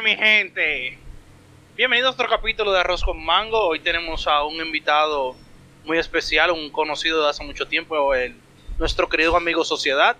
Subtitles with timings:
[0.00, 0.98] Mi gente.
[1.76, 3.66] Bienvenidos a otro capítulo de Arroz con Mango.
[3.68, 5.36] Hoy tenemos a un invitado
[5.84, 8.34] muy especial, un conocido de hace mucho tiempo, el,
[8.78, 10.16] nuestro querido amigo Sociedad.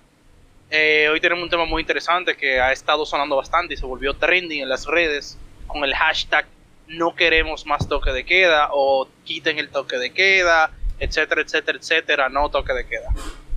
[0.70, 4.12] Eh, hoy tenemos un tema muy interesante que ha estado sonando bastante y se volvió
[4.12, 6.44] trending en las redes con el hashtag
[6.88, 12.28] no queremos más toque de queda o quiten el toque de queda, etcétera, etcétera, etcétera,
[12.28, 13.08] no toque de queda.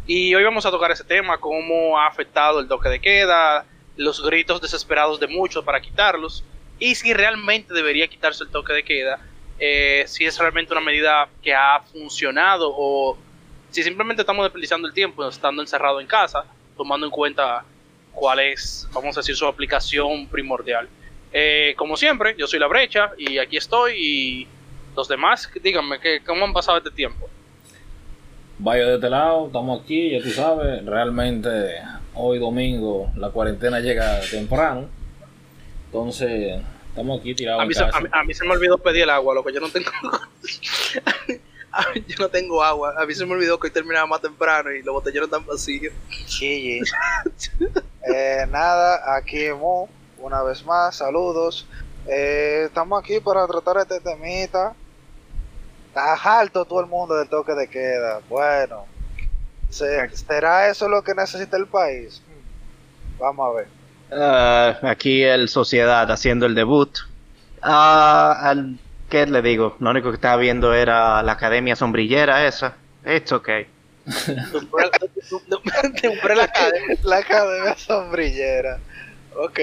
[0.08, 3.66] Y hoy vamos a tocar ese tema, cómo ha afectado el toque de queda,
[3.98, 6.44] los gritos desesperados de muchos para quitarlos
[6.80, 9.20] y si realmente debería quitarse el toque de queda,
[9.60, 13.18] eh, si es realmente una medida que ha funcionado o
[13.70, 16.46] si simplemente estamos desperdiciando el tiempo estando encerrado en casa,
[16.76, 17.64] tomando en cuenta
[18.14, 20.88] cuál es, vamos a decir, su aplicación primordial.
[21.32, 24.48] Eh, como siempre, yo soy La Brecha y aquí estoy y
[24.96, 27.30] los demás, díganme, que, ¿cómo han pasado este tiempo?
[28.58, 31.50] Vaya de este lado, estamos aquí, ya tú sabes, realmente
[32.16, 34.88] hoy domingo la cuarentena llega temprano,
[35.86, 37.62] entonces estamos aquí tirados.
[37.62, 39.70] A mí, se, a, mí, se me olvidó pedir el agua, lo que yo no
[39.70, 39.92] tengo.
[42.08, 42.94] yo no tengo agua.
[42.98, 45.94] A mí se me olvidó que hoy terminaba más temprano y los botelleros están vacíos.
[46.26, 46.80] Sí,
[48.14, 51.68] eh, nada, aquí Mo, una vez más, saludos.
[52.08, 54.76] Eh, estamos aquí para tratar este temita
[55.96, 58.20] Está alto todo el mundo del toque de queda.
[58.28, 58.86] Bueno,
[59.70, 62.22] ¿será eso lo que necesita el país?
[63.20, 63.68] Vamos a ver.
[64.12, 66.98] Uh, aquí el Sociedad haciendo el debut.
[67.64, 68.76] Uh,
[69.10, 69.76] ¿Qué le digo?
[69.80, 72.76] Lo único que estaba viendo era la Academia Sombrillera esa.
[73.06, 73.68] It's okay.
[77.04, 78.80] la, academia, Sombrillera.
[79.36, 79.60] Ok.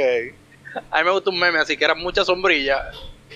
[0.91, 2.91] A mí me gusta un meme así que era mucha sombrilla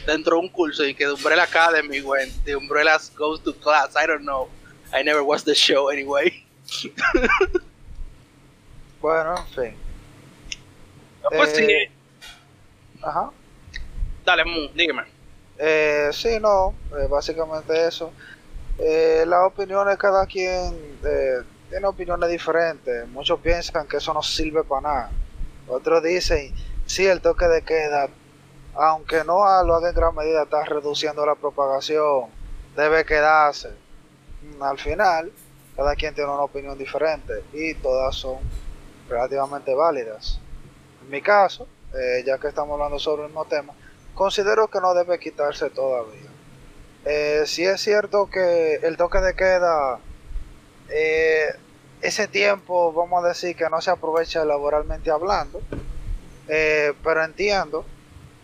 [0.07, 3.95] dentro de un curso y que de Umbrella Academy went, the Umbrella goes to class.
[3.97, 4.49] I don't know.
[4.93, 6.46] I never watched the show anyway.
[9.01, 9.77] bueno, en fin.
[11.31, 11.65] pues sí.
[11.65, 11.91] Eh,
[13.03, 13.31] ajá.
[14.25, 14.45] Dale,
[14.75, 15.05] dígame.
[15.59, 18.13] Eh, sí, no, eh, básicamente eso.
[18.79, 20.99] Eh, las opiniones, cada quien
[21.71, 23.09] tiene opiniones diferentes.
[23.09, 25.11] Muchos piensan que eso no sirve para nada.
[25.69, 26.55] Otros dicen,
[26.87, 28.09] sí, el toque de queda
[28.77, 32.27] aunque no lo haga en gran medida, está reduciendo la propagación,
[32.77, 33.71] debe quedarse.
[34.43, 35.33] Mm, al final,
[35.77, 38.39] cada quien tiene una opinión diferente y todas son
[39.09, 40.41] relativamente válidas.
[41.03, 43.75] En mi caso, eh, ya que estamos hablando sobre el mismo tema,
[44.15, 46.31] considero que no debe quitarse todavía.
[47.05, 49.99] Eh, si es cierto que el toque de queda,
[50.89, 51.55] eh,
[52.01, 55.61] ese tiempo, vamos a decir que no se aprovecha laboralmente hablando,
[56.47, 57.85] pero entiendo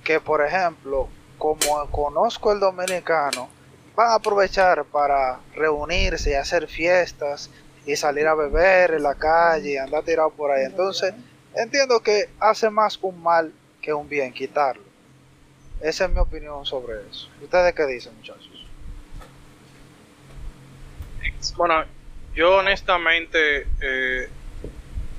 [0.03, 3.49] que, por ejemplo, como conozco el dominicano,
[3.95, 7.51] van a aprovechar para reunirse y hacer fiestas
[7.85, 10.65] y salir a beber en la calle y andar tirado por ahí.
[10.65, 11.15] Entonces,
[11.55, 14.83] entiendo que hace más un mal que un bien quitarlo.
[15.81, 17.29] Esa es mi opinión sobre eso.
[17.43, 18.49] ¿Ustedes qué dicen, muchachos?
[21.57, 21.85] Bueno,
[22.35, 24.29] yo honestamente eh,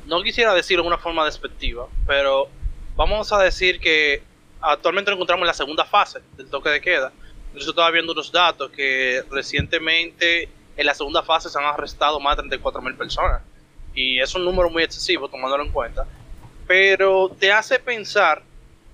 [0.06, 2.48] no quisiera decirlo de una forma despectiva, pero
[2.96, 4.24] vamos a decir que
[4.62, 7.12] actualmente nos encontramos en la segunda fase del toque de queda.
[7.54, 12.36] Yo estaba viendo unos datos que recientemente en la segunda fase se han arrestado más
[12.36, 13.42] de 34 mil personas.
[13.94, 16.06] Y es un número muy excesivo tomándolo en cuenta.
[16.68, 18.42] Pero te hace pensar,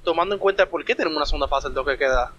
[0.03, 2.33] tomando en cuenta por qué tenemos una segunda fase del toque queda.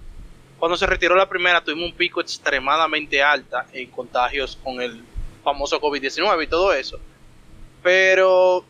[0.58, 5.02] Cuando se retiró la primera tuvimos un pico extremadamente alta en contagios con el
[5.42, 7.00] famoso COVID-19 y todo eso.
[7.82, 8.62] Pero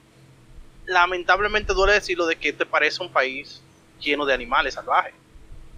[0.86, 3.60] lamentablemente duele decirlo de que te parece un país
[4.00, 5.14] lleno de animales salvajes.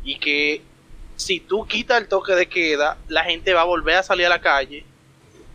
[0.05, 0.61] Y que
[1.17, 4.31] si tú quitas el toque de queda, la gente va a volver a salir a
[4.31, 4.85] la calle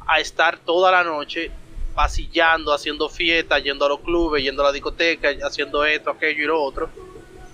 [0.07, 1.51] a estar toda la noche
[1.93, 6.45] pasillando, haciendo fiestas, yendo a los clubes, yendo a la discoteca, haciendo esto, aquello y
[6.45, 6.89] lo otro.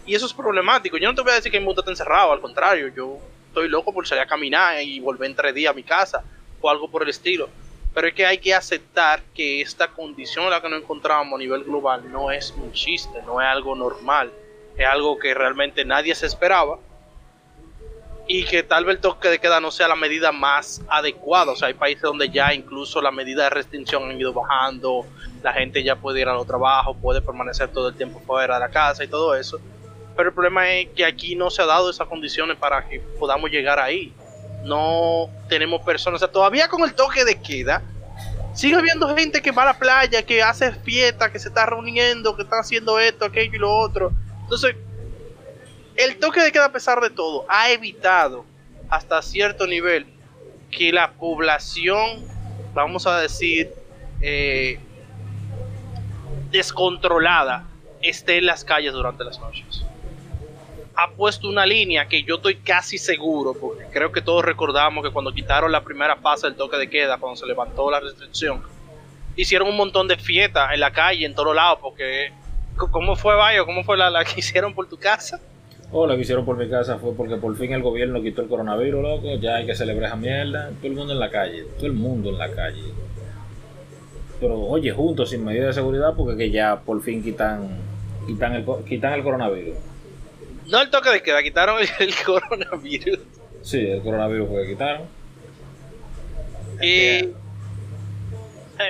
[0.06, 0.98] Y eso es problemático.
[0.98, 3.70] Yo no te voy a decir que mi mundo está encerrado, al contrario, yo estoy
[3.70, 6.24] loco por salir a caminar y volver en tres días a mi casa
[6.62, 7.50] o algo por el estilo.
[7.94, 11.38] Pero es que hay que aceptar que esta condición en la que nos encontramos a
[11.38, 14.32] nivel global no es un chiste, no es algo normal
[14.78, 16.80] es algo que realmente nadie se esperaba
[18.34, 21.52] y que tal vez el toque de queda no sea la medida más adecuada.
[21.52, 25.06] O sea, hay países donde ya incluso la medida de restricción han ido bajando,
[25.44, 28.60] la gente ya puede ir a los trabajos, puede permanecer todo el tiempo fuera de
[28.62, 29.60] la casa y todo eso.
[30.18, 33.52] Pero el problema es que aquí no se ha dado esas condiciones para que podamos
[33.52, 34.12] llegar ahí.
[34.64, 37.84] No tenemos personas, todavía con el toque de queda,
[38.56, 42.36] sigue habiendo gente que va a la playa, que hace fiesta, que se está reuniendo,
[42.36, 44.12] que está haciendo esto, aquello y lo otro
[44.44, 44.76] entonces,
[45.96, 48.46] el toque de queda a pesar de todo ha evitado
[48.90, 50.06] hasta cierto nivel
[50.72, 52.26] que la población,
[52.74, 53.72] vamos a decir,
[54.22, 54.80] eh,
[56.52, 57.66] descontrolada
[58.02, 59.84] esté en las calles durante las noches.
[60.96, 65.12] ha puesto una línea que yo estoy casi seguro, porque creo que todos recordamos que
[65.12, 68.62] cuando quitaron la primera fase del toque de queda, cuando se levantó la restricción,
[69.36, 72.32] hicieron un montón de fiestas en la calle, en todos lados, porque
[72.92, 73.66] ¿cómo fue, Bayo?
[73.66, 75.42] ¿Cómo fue la, la que hicieron por tu casa?
[75.96, 78.48] Oh, lo que hicieron por mi casa fue porque por fin el gobierno quitó el
[78.48, 79.36] coronavirus, loco.
[79.40, 80.72] Ya hay que celebrar esa mierda.
[80.80, 81.66] Todo el mundo en la calle.
[81.78, 82.82] Todo el mundo en la calle.
[84.40, 87.78] Pero oye, juntos, sin medidas de seguridad, porque que ya por fin quitan,
[88.26, 89.76] quitan, el, quitan el coronavirus.
[90.68, 93.20] No el toque de queda, quitaron el, el coronavirus.
[93.62, 95.04] Sí, el coronavirus fue que quitaron.
[96.82, 97.34] Y eh,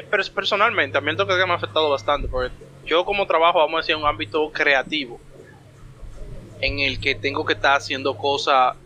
[0.10, 2.54] pero personalmente, a mí el toque de queda me ha afectado bastante, porque
[2.86, 5.20] yo como trabajo, vamos a decir, en un ámbito creativo,
[6.64, 8.78] en el que tengo que estar haciendo cosas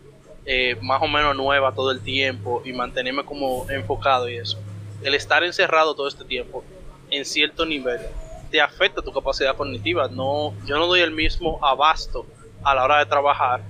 [0.47, 4.57] eh, más o menos nuevas todo el tiempo y mantenerme como enfocado y eso.
[5.03, 6.63] El estar encerrado todo este tiempo,
[7.11, 8.01] en cierto nivel,
[8.49, 10.07] te afecta tu capacidad cognitiva.
[10.07, 12.25] No, yo no doy el mismo abasto
[12.63, 13.61] a la hora de trabajar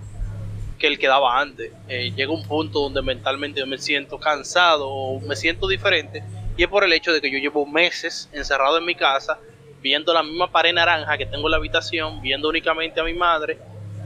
[0.80, 1.74] que el que daba antes.
[1.90, 6.24] Eh, llega un punto donde mentalmente yo me siento cansado o me siento diferente
[6.56, 9.38] y es por el hecho de que yo llevo meses encerrado en mi casa
[9.82, 13.60] viendo la misma pared naranja que tengo en la habitación, viendo únicamente a mi madre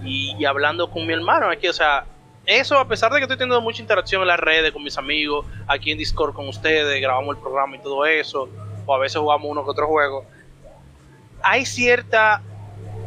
[0.04, 2.06] y, y hablando con mi hermano aquí, o sea,
[2.46, 5.46] eso a pesar de que estoy teniendo mucha interacción en las redes con mis amigos,
[5.68, 8.50] aquí en Discord con ustedes, grabamos el programa y todo eso,
[8.86, 10.26] o a veces jugamos uno que otro juego,
[11.44, 12.42] hay cierta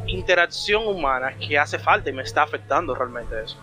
[0.07, 3.57] interacción humana que hace falta y me está afectando realmente eso.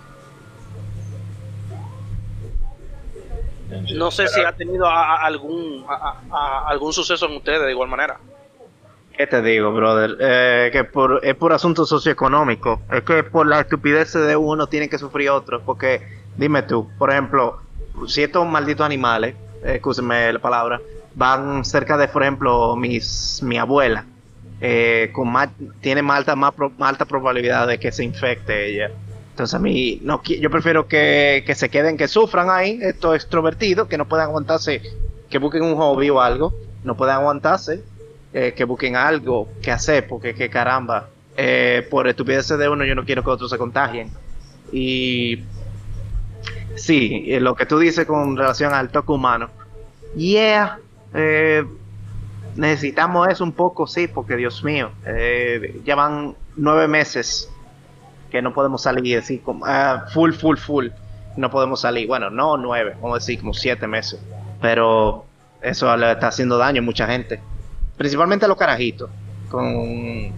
[3.93, 7.87] No sé si ha tenido a- a- algún a- algún suceso en ustedes de igual
[7.87, 8.17] manera.
[9.21, 10.18] ¿Qué te digo, brother?
[10.19, 12.81] Eh, que por, es por asunto socioeconómico.
[12.91, 15.62] Es que por la estupidez de uno tiene que sufrir otro.
[15.62, 16.01] Porque,
[16.38, 17.62] dime tú, por ejemplo,
[18.07, 20.81] si estos malditos animales, escúcheme la palabra,
[21.13, 24.06] van cerca de, por ejemplo, mis, mi abuela,
[24.59, 25.50] eh, con más,
[25.81, 28.89] tiene más alta, más, alta probabilidad de que se infecte ella.
[29.29, 33.88] Entonces a mí, no, yo prefiero que, que se queden, que sufran ahí, estos extrovertidos,
[33.88, 34.81] que no puedan aguantarse,
[35.29, 37.83] que busquen un hobby o algo, no puedan aguantarse,
[38.33, 42.93] eh, que busquen algo que hacer, porque que caramba, eh, por estupideces de uno yo
[42.95, 44.11] no quiero que otros se contagien.
[44.71, 45.43] Y
[46.75, 49.49] sí, eh, lo que tú dices con relación al toque humano,
[50.15, 50.79] yeah,
[51.13, 51.65] eh,
[52.55, 54.91] necesitamos eso un poco, sí, porque Dios mío,
[55.85, 57.49] ya van nueve meses
[58.29, 60.87] que no podemos salir, así como ah, full, full, full,
[61.37, 62.07] no podemos salir.
[62.07, 64.19] Bueno, no nueve, vamos a decir como siete meses,
[64.61, 65.25] pero
[65.61, 67.39] eso le está haciendo daño a mucha gente,
[67.97, 69.09] principalmente a los carajitos,
[69.49, 70.31] con,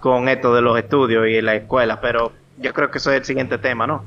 [0.00, 3.24] con esto de los estudios y la escuela, pero yo creo que eso es el
[3.24, 4.04] siguiente tema, ¿no?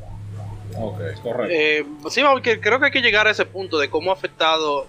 [0.76, 1.54] Ok, correcto.
[1.54, 4.14] Eh, sí, vamos, que creo que hay que llegar a ese punto de cómo ha
[4.14, 4.88] afectado,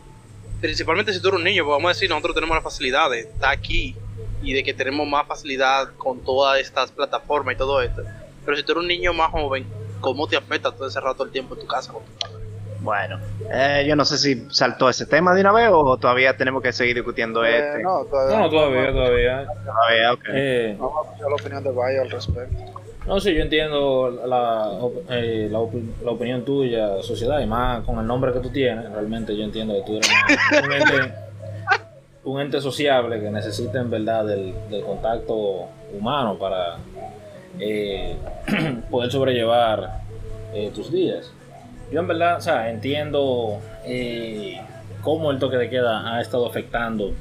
[0.61, 3.21] principalmente si tú eres un niño, pues vamos a decir, nosotros tenemos la facilidad de
[3.21, 3.97] estar aquí
[4.43, 8.03] y de que tenemos más facilidad con todas estas plataformas y todo esto.
[8.45, 9.67] Pero si tú eres un niño más joven,
[10.01, 12.40] ¿cómo te afecta todo ese rato todo el tiempo en tu casa con tu padre?
[12.82, 13.19] Bueno,
[13.53, 16.73] eh, yo no sé si saltó ese tema de una vez o todavía tenemos que
[16.73, 17.82] seguir discutiendo Eh, este.
[17.82, 19.47] no, todavía No, todavía, vamos- todavía.
[19.65, 20.21] Todavía, ok.
[20.32, 22.56] Eh, Vamos a escuchar la opinión de Bayo al respecto.
[23.06, 24.79] no, sí, yo entiendo la,
[25.11, 28.90] eh, la, opi- la opinión tuya, sociedad, y más con el nombre que tú tienes.
[28.90, 30.11] Realmente yo entiendo que tú eres
[30.64, 31.14] un, ente,
[32.25, 36.76] un ente sociable que necesita en verdad del, del contacto humano para
[37.59, 38.16] eh,
[38.90, 40.00] poder sobrellevar
[40.55, 41.31] eh, tus días.
[41.92, 44.61] Yo en verdad, o sea, entiendo eh,
[45.02, 47.12] cómo el toque de queda ha estado afectando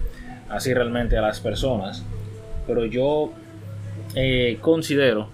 [0.47, 2.03] así realmente a las personas,
[2.67, 3.31] pero yo
[4.15, 5.27] eh, considero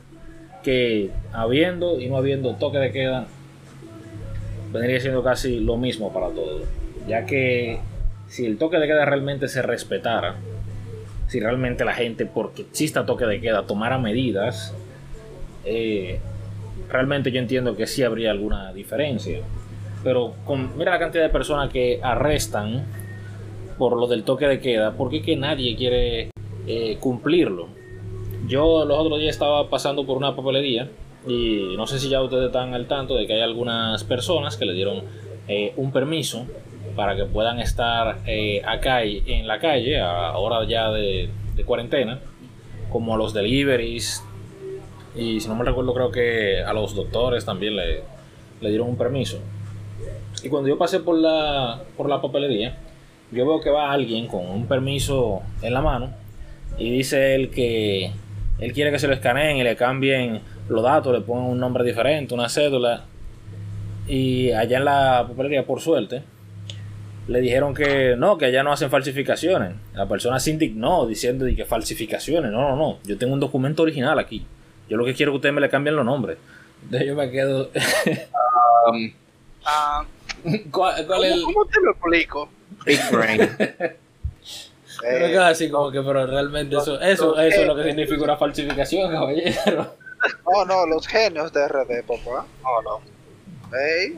[0.64, 3.28] que habiendo y no habiendo toque de queda
[4.72, 6.64] vendría siendo casi lo mismo para todos,
[7.08, 7.80] ya que
[8.28, 10.36] si el toque de queda realmente se respetara,
[11.28, 14.74] si realmente la gente, porque exista toque de queda, tomara medidas,
[15.64, 16.20] eh,
[16.90, 19.40] realmente yo entiendo que sí habría alguna diferencia.
[20.04, 22.86] Pero con, mira la cantidad de personas que arrestan
[23.78, 26.30] por lo del toque de queda, porque que nadie quiere
[26.68, 27.68] eh, cumplirlo.
[28.48, 30.90] Yo los otros días estaba pasando por una papelería
[31.28, 34.66] y no sé si ya ustedes están al tanto de que hay algunas personas que
[34.66, 35.04] le dieron
[35.48, 36.46] eh, un permiso
[36.96, 42.20] para que puedan estar eh, acá en la calle a hora ya de, de cuarentena,
[42.90, 44.24] como los deliveries
[45.16, 48.04] y si no me recuerdo creo que a los doctores también le,
[48.62, 49.40] dieron un permiso.
[50.44, 52.78] Y cuando yo pasé por la, por la papelería,
[53.32, 56.14] yo veo que va alguien con un permiso en la mano
[56.78, 58.12] y dice él que
[58.60, 61.84] él quiere que se lo escaneen y le cambien los datos, le pongan un nombre
[61.84, 63.04] diferente, una cédula.
[64.08, 66.24] Y allá en la papelería, por suerte,
[67.28, 69.74] le dijeron que no, que allá no hacen falsificaciones.
[69.94, 72.52] La persona se indignó diciendo que falsificaciones.
[72.52, 72.98] No, no, no.
[73.04, 74.46] Yo tengo un documento original aquí.
[74.90, 76.38] Yo lo que quiero es que ustedes me le cambien los nombres.
[76.84, 77.70] Entonces yo me quedo.
[78.88, 79.12] Um,
[79.66, 80.06] ah,
[80.72, 81.42] ¿Cuál, cuál es el.?
[81.44, 82.50] ¿Cómo te lo explico?
[82.86, 83.40] Big brain.
[85.02, 88.38] Pero que así como que, pero realmente eso, eso, eso es lo que significa una
[88.38, 89.94] falsificación, caballero.
[90.52, 92.46] No, no, los genios de RD, papá.
[92.64, 93.02] No, no.
[93.78, 94.14] Ey,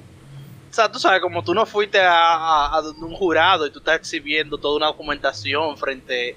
[0.70, 3.72] O sea, tú sabes, como tú no fuiste a, a- a donde un jurado y
[3.72, 6.36] tú estás exhibiendo toda una documentación frente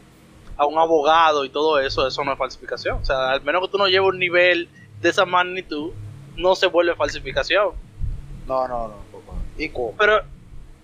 [0.61, 2.99] a un abogado y todo eso, eso no es falsificación.
[2.99, 4.69] O sea, al menos que tú no lleves un nivel
[5.01, 5.93] de esa magnitud,
[6.37, 7.71] no se vuelve falsificación.
[8.47, 9.39] no, no, no, papá.
[9.57, 9.95] ¿Y cómo?
[9.99, 10.21] Pero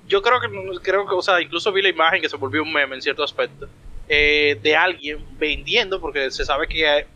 [0.08, 0.48] yo creo que,
[0.80, 3.22] creo que, o sea, incluso vi la imagen que se volvió un meme en cierto
[3.22, 3.68] aspecto,
[4.08, 7.06] eh, de alguien vendiendo, porque se sabe que eh,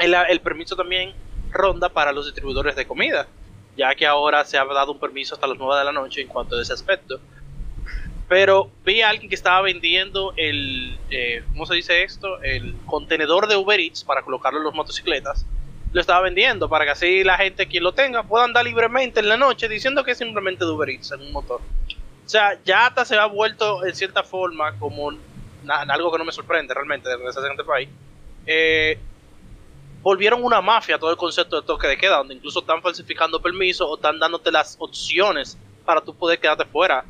[0.00, 1.14] el, el permiso también
[1.52, 3.28] ronda para los distribuidores de comida,
[3.76, 6.26] ya que ahora se ha dado un permiso hasta las 9 de la noche en
[6.26, 7.20] cuanto a ese aspecto.
[8.28, 12.42] Pero vi a alguien que estaba vendiendo el, eh, ¿cómo se dice esto?
[12.42, 15.46] El contenedor de Uber Eats para colocarlo en las motocicletas.
[15.92, 19.28] Lo estaba vendiendo para que así la gente, quien lo tenga, pueda andar libremente en
[19.28, 21.60] la noche diciendo que es simplemente de Uber Eats en un motor.
[21.60, 25.12] O sea, ya hasta se ha vuelto en cierta forma como
[25.68, 27.88] algo que no me sorprende realmente de de este país.
[28.44, 28.98] Eh,
[30.02, 33.86] volvieron una mafia todo el concepto de toque de queda, donde incluso están falsificando permisos
[33.88, 37.04] o están dándote las opciones para tú poder quedarte fuera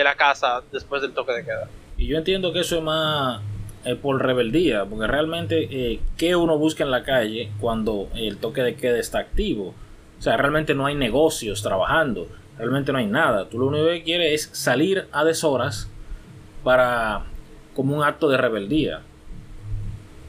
[0.00, 1.68] de la casa después del toque de queda.
[1.96, 3.42] Y yo entiendo que eso es más
[3.84, 8.62] eh, por rebeldía, porque realmente, eh, ¿qué uno busca en la calle cuando el toque
[8.62, 9.74] de queda está activo?
[10.18, 12.28] O sea, realmente no hay negocios trabajando,
[12.58, 13.48] realmente no hay nada.
[13.48, 15.88] Tú lo único que quieres es salir a deshoras
[16.64, 17.22] para
[17.74, 19.02] como un acto de rebeldía.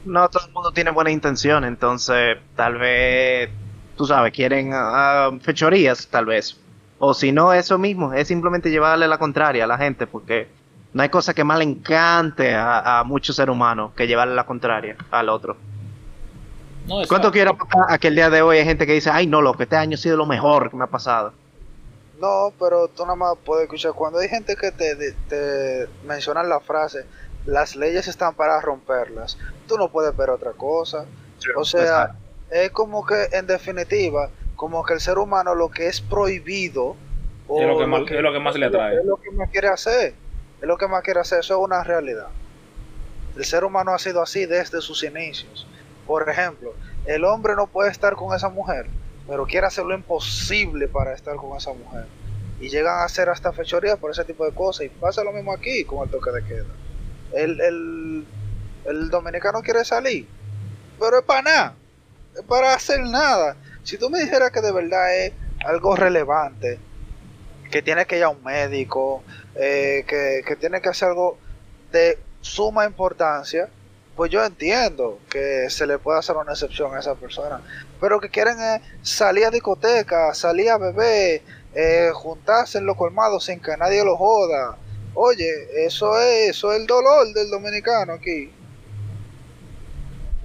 [0.04, 3.50] No todo el mundo tiene buena intención, entonces tal vez,
[3.96, 6.58] tú sabes, quieren ah, fechorías, tal vez.
[7.04, 10.46] O si no, eso mismo, es simplemente llevarle la contraria a la gente, porque
[10.92, 14.46] no hay cosa que más le encante a, a muchos seres humanos que llevarle la
[14.46, 15.56] contraria al otro.
[16.86, 17.02] No.
[17.08, 19.54] ¿Cuánto quiero a que el día de hoy hay gente que dice, ay no, lo
[19.54, 21.32] que este año ha sido lo mejor que me ha pasado?
[22.20, 23.94] No, pero tú nada más puedes escuchar.
[23.94, 27.04] Cuando hay gente que te, te, te mencionan la frase,
[27.46, 31.04] las leyes están para romperlas, tú no puedes ver otra cosa.
[31.56, 32.14] O sea,
[32.48, 34.28] es como que en definitiva,
[34.62, 36.94] como que el ser humano lo que es prohibido
[37.48, 38.96] o Es lo que más- es lo que más le atrae.
[39.00, 40.14] Es lo que más quiere hacer.
[40.60, 41.40] Es lo que más quiere hacer.
[41.40, 42.28] Eso es una realidad.
[43.36, 45.66] El ser humano ha sido así desde sus inicios.
[46.06, 46.74] Por ejemplo,
[47.06, 48.86] el hombre no puede estar con esa mujer,
[49.26, 52.06] pero quiere hacer lo imposible para estar con esa mujer.
[52.60, 54.86] Y llegan a hacer hasta fechorías por ese tipo de cosas.
[54.86, 56.72] Y pasa lo mismo aquí con el toque de queda.
[57.32, 58.24] El, el,
[58.84, 60.28] el dominicano quiere salir,
[61.00, 61.74] pero es para nada.
[62.36, 63.56] Es para hacer nada.
[63.84, 65.32] Si tú me dijeras que de verdad es
[65.64, 66.78] algo relevante,
[67.70, 69.22] que tiene que ir a un médico,
[69.54, 71.38] eh, que, que tiene que hacer algo
[71.90, 73.68] de suma importancia,
[74.16, 77.62] pues yo entiendo que se le puede hacer una excepción a esa persona.
[78.00, 81.42] Pero que quieren eh, salir a discoteca, salir a beber,
[81.74, 84.76] eh, juntarse en los colmados sin que nadie lo joda.
[85.14, 85.50] Oye,
[85.84, 88.52] eso es, eso es el dolor del dominicano aquí.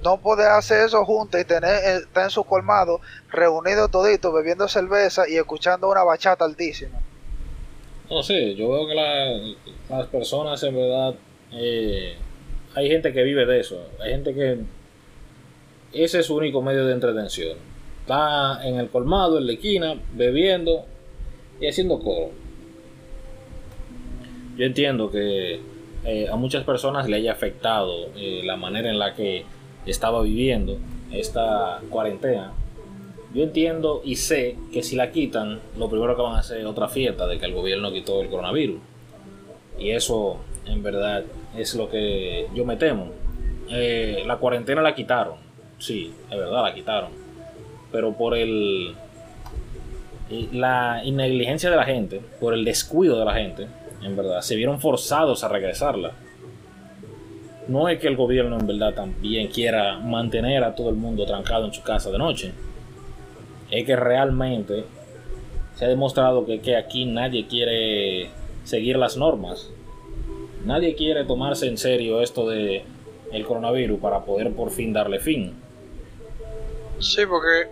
[0.03, 3.01] No poder hacer eso juntos y tener eh, estar en su colmado,
[3.31, 6.99] reunidos toditos, bebiendo cerveza y escuchando una bachata altísima.
[8.09, 11.15] No sé, yo veo que la- las personas en verdad,
[11.51, 12.15] eh,
[12.75, 14.59] hay gente que vive de eso, hay gente que
[15.93, 17.57] ese es su único medio de entretención.
[18.01, 20.85] Está en el colmado, en la esquina, bebiendo
[21.59, 22.29] y haciendo coro.
[24.57, 25.59] Yo entiendo que
[26.05, 29.43] eh, a muchas personas le haya afectado la manera en la que
[29.91, 30.77] estaba viviendo
[31.11, 32.53] esta cuarentena.
[33.33, 36.65] Yo entiendo y sé que si la quitan, lo primero que van a hacer es
[36.65, 38.79] otra fiesta de que el gobierno quitó el coronavirus.
[39.77, 41.23] Y eso, en verdad,
[41.55, 43.09] es lo que yo me temo.
[43.69, 45.35] Eh, la cuarentena la quitaron,
[45.77, 47.11] sí, es verdad, la quitaron.
[47.91, 48.95] Pero por el
[50.51, 53.67] la negligencia de la gente, por el descuido de la gente,
[54.03, 56.11] en verdad, se vieron forzados a regresarla.
[57.67, 61.65] No es que el gobierno en verdad también quiera mantener a todo el mundo trancado
[61.65, 62.53] en su casa de noche.
[63.69, 64.85] Es que realmente
[65.75, 68.29] se ha demostrado que, aquí nadie quiere
[68.63, 69.69] seguir las normas.
[70.65, 72.83] Nadie quiere tomarse en serio esto de
[73.31, 75.53] el coronavirus para poder por fin darle fin.
[76.99, 77.67] Sí, porque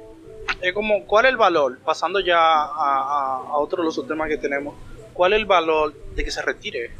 [0.61, 1.79] es como, ¿cuál es el valor?
[1.79, 4.75] Pasando ya a, otro de los temas que tenemos,
[5.13, 6.91] ¿cuál es el valor de que se retire eh,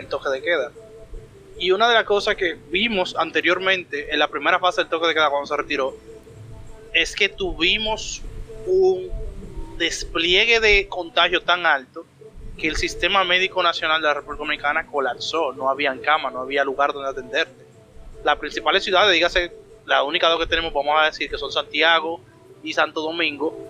[0.00, 0.72] el toque de queda?
[1.58, 5.14] Y una de las cosas que vimos anteriormente en la primera fase del toque de
[5.14, 5.96] queda cuando se retiró
[6.92, 8.22] es que tuvimos
[8.66, 9.10] un
[9.78, 12.04] despliegue de contagio tan alto
[12.56, 16.64] que el sistema médico nacional de la República Dominicana colapsó, no había cama, no había
[16.64, 17.66] lugar donde atenderte.
[18.24, 19.52] Las principales ciudades, dígase
[19.84, 22.20] las únicas dos que tenemos, vamos a decir, que son Santiago
[22.62, 23.68] y Santo Domingo,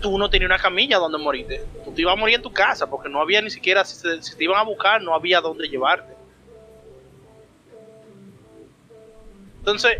[0.00, 1.64] tú no tenías una camilla donde morirte.
[1.84, 4.36] Tú te ibas a morir en tu casa porque no había ni siquiera, si, si
[4.36, 6.21] te iban a buscar, no había dónde llevarte.
[9.62, 9.98] Entonces,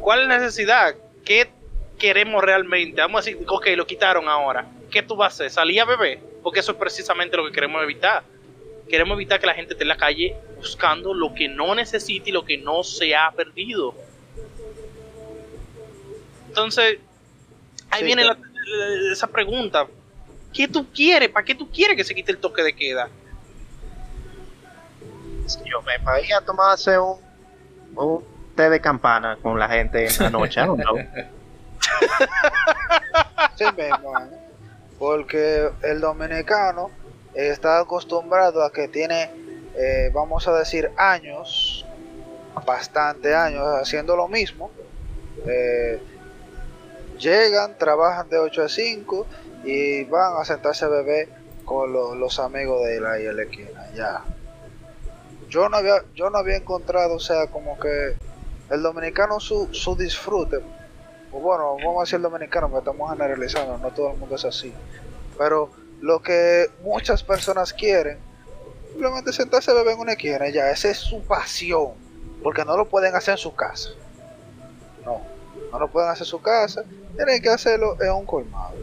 [0.00, 0.94] ¿cuál es la necesidad?
[1.22, 1.50] ¿Qué
[1.98, 2.98] queremos realmente?
[3.02, 4.66] Vamos a decir, ok, lo quitaron ahora.
[4.90, 5.50] ¿Qué tú vas a hacer?
[5.50, 6.18] ¿Salir a beber?
[6.42, 8.22] Porque eso es precisamente lo que queremos evitar.
[8.88, 12.32] Queremos evitar que la gente esté en la calle buscando lo que no necesita y
[12.32, 13.94] lo que no se ha perdido.
[16.48, 16.98] Entonces,
[17.90, 19.86] ahí Sí, viene que- la- la- esa pregunta.
[20.54, 21.28] ¿Qué tú quieres?
[21.28, 23.10] ¿Para qué tú quieres que se quite el toque de queda?
[25.46, 27.18] Si yo me iba a tomarse un,
[27.94, 30.60] un de campana con la gente en la noche,
[31.16, 31.28] ¿eh?
[34.98, 36.90] porque el dominicano
[37.34, 39.30] está acostumbrado a que tiene,
[39.76, 41.84] eh, vamos a decir, años,
[42.66, 44.70] bastante años haciendo lo mismo.
[45.46, 46.00] Eh,
[47.18, 49.26] llegan, trabajan de 8 a 5
[49.64, 51.28] y van a sentarse a beber
[51.64, 53.24] con lo- los amigos de la y
[53.96, 54.22] ya.
[55.48, 58.14] Yo no había, yo no había encontrado, o sea, como que
[58.70, 60.60] el dominicano su, su disfrute
[61.32, 64.72] o bueno, vamos a decir dominicano, porque estamos generalizando, no todo el mundo es así.
[65.38, 68.18] Pero lo que muchas personas quieren,
[68.90, 71.92] simplemente sentarse a beber en una esquina, ya, esa es su pasión,
[72.42, 73.90] porque no lo pueden hacer en su casa.
[75.06, 75.22] No,
[75.72, 76.84] no lo pueden hacer en su casa,
[77.16, 78.74] tienen que hacerlo en un colmado,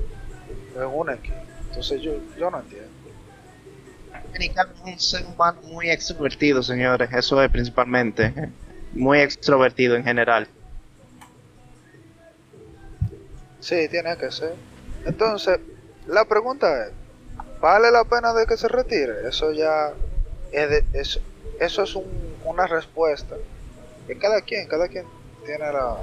[0.76, 1.44] en una esquina.
[1.68, 2.90] Entonces yo, yo no entiendo.
[4.26, 7.10] Dominicano es un ser humano muy extrovertido, señores.
[7.14, 8.34] Eso es principalmente.
[8.94, 10.48] Muy extrovertido en general.
[13.60, 14.56] Sí, tiene que ser.
[15.06, 15.60] Entonces,
[16.08, 16.92] la pregunta es,
[17.62, 19.28] ¿vale la pena de que se retire?
[19.28, 19.94] Eso ya
[20.52, 21.20] es de- eso,
[21.60, 23.36] eso es un- una respuesta.
[24.08, 25.06] Que cada quien, cada quien
[25.46, 25.98] tiene la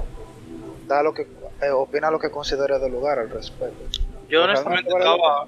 [0.87, 1.27] da lo que
[1.61, 3.83] eh, opina lo que considere de lugar al respecto.
[4.29, 5.47] Yo honestamente vale estaba...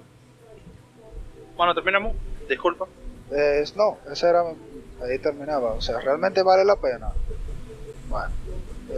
[1.56, 2.16] Bueno, terminamos.
[2.50, 2.88] Disculpa.
[3.32, 4.44] Eh, es- no, ese era
[5.02, 7.12] ahí terminaba, o sea, realmente vale la pena.
[8.08, 8.34] Bueno,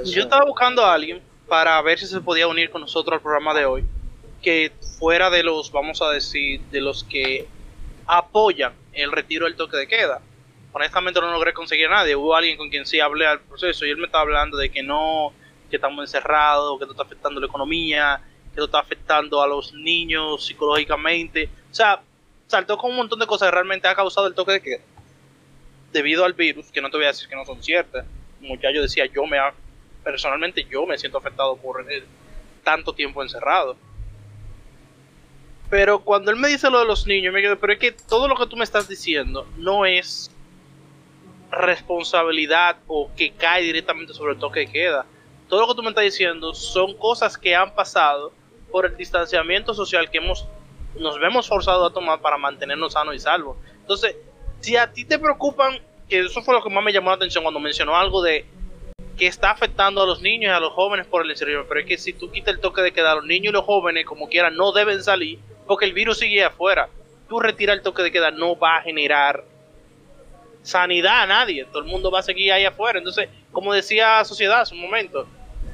[0.05, 3.53] Yo estaba buscando a alguien para ver si se podía unir con nosotros al programa
[3.53, 3.85] de hoy,
[4.41, 7.47] que fuera de los, vamos a decir, de los que
[8.07, 10.21] apoyan el retiro del toque de queda.
[10.73, 12.15] Honestamente no logré conseguir a nadie.
[12.15, 14.81] Hubo alguien con quien sí hablé al proceso y él me estaba hablando de que
[14.81, 15.33] no,
[15.69, 19.73] que estamos encerrados, que esto está afectando la economía, que esto está afectando a los
[19.73, 21.49] niños psicológicamente.
[21.69, 22.01] O sea,
[22.47, 24.83] saltó con un montón de cosas que realmente ha causado el toque de queda.
[25.91, 28.05] Debido al virus, que no te voy a decir que no son ciertas.
[28.39, 29.53] Como ya yo decía, yo me ha-
[30.03, 31.85] personalmente yo me siento afectado por
[32.63, 33.75] tanto tiempo encerrado.
[35.69, 38.27] Pero cuando él me dice lo de los niños, me quedo, pero es que todo
[38.27, 40.31] lo que tú me estás diciendo no es
[41.49, 45.05] responsabilidad o que cae directamente sobre el toque de queda.
[45.49, 48.31] Todo lo que tú me estás diciendo son cosas que han pasado
[48.71, 50.47] por el distanciamiento social que hemos
[50.97, 53.55] nos vemos forzados a tomar para mantenernos sanos y salvos.
[53.79, 54.15] Entonces,
[54.61, 57.43] si a ti te preocupan, que eso fue lo que más me llamó la atención
[57.43, 58.45] cuando mencionó algo de
[59.17, 61.85] que está afectando a los niños y a los jóvenes por el encierro, pero es
[61.85, 64.55] que si tú quitas el toque de queda, los niños y los jóvenes, como quieran,
[64.55, 66.89] no deben salir porque el virus sigue afuera.
[67.29, 69.43] Tú retirar el toque de queda no va a generar
[70.63, 72.99] sanidad a nadie, todo el mundo va a seguir ahí afuera.
[72.99, 75.27] Entonces, como decía Sociedad hace un momento,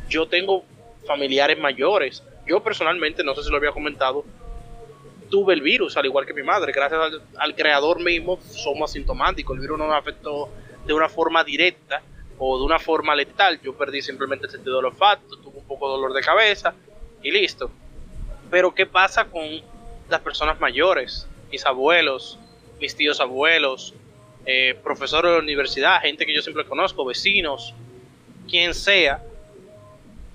[0.10, 0.63] yo tengo
[1.06, 2.23] familiares mayores.
[2.45, 4.23] Yo personalmente, no sé si lo había comentado,
[5.30, 6.72] tuve el virus, al igual que mi madre.
[6.72, 9.56] Gracias al, creador mismo, somos asintomáticos.
[9.56, 10.50] El virus no me afectó
[10.86, 12.02] de una forma directa
[12.38, 13.60] o de una forma letal.
[13.62, 16.74] Yo perdí simplemente el sentido del olfato, tuve un poco de dolor de cabeza
[17.22, 17.72] y listo.
[18.50, 19.44] Pero, ¿qué pasa con
[20.10, 21.28] las personas mayores?
[21.52, 22.40] Mis abuelos,
[22.80, 23.94] mis tíos abuelos,
[24.46, 27.74] eh, profesores de la universidad, gente que yo siempre conozco, vecinos,
[28.50, 29.22] quien sea,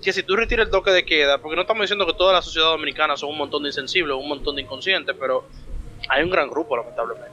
[0.03, 2.41] que si tú retiras el toque de queda, porque no estamos diciendo que toda la
[2.41, 5.45] sociedad dominicana son un montón de insensibles, un montón de inconscientes, pero
[6.09, 7.31] hay un gran grupo, lamentablemente.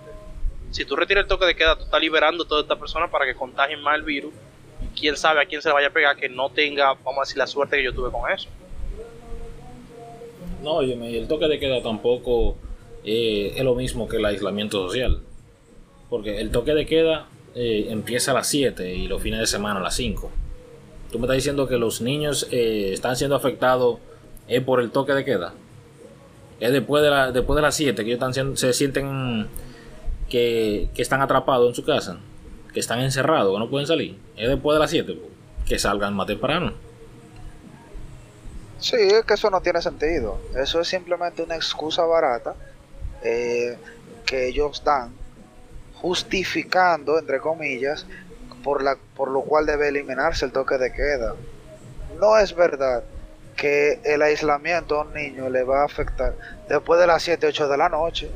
[0.71, 3.27] Si tú retiras el toque de queda, tú estás liberando a toda esta persona para
[3.27, 4.33] que contagien más el virus.
[4.83, 7.21] Y quién sabe a quién se le vaya a pegar que no tenga, vamos a
[7.23, 8.49] decir, la suerte que yo tuve con eso.
[10.63, 12.57] No, y el toque de queda tampoco
[13.05, 15.21] eh, es lo mismo que el aislamiento social.
[16.09, 19.81] Porque el toque de queda eh, empieza a las 7 y los fines de semana
[19.81, 20.31] a las 5.
[21.11, 23.99] Tú me estás diciendo que los niños eh, están siendo afectados
[24.49, 25.53] es por el toque de queda.
[26.61, 29.49] Es después de, la, después de las 7 que ellos están siendo- se sienten
[30.29, 32.19] que, que están atrapados en su casa,
[32.73, 34.17] que están encerrados, que no pueden salir.
[34.37, 35.19] Es después de las 7
[35.67, 36.73] que salgan más temprano.
[38.79, 40.39] Sí, es que eso no tiene sentido.
[40.57, 42.55] Eso es simplemente una excusa barata
[43.23, 43.77] eh,
[44.27, 45.13] que ellos dan,
[46.01, 48.07] justificando, entre comillas,
[48.63, 51.35] por, la, por lo cual debe eliminarse el toque de queda.
[52.19, 53.03] no es verdad
[53.57, 56.35] que el aislamiento a un niño le va a afectar
[56.69, 58.31] después de las 7, 8 de la noche.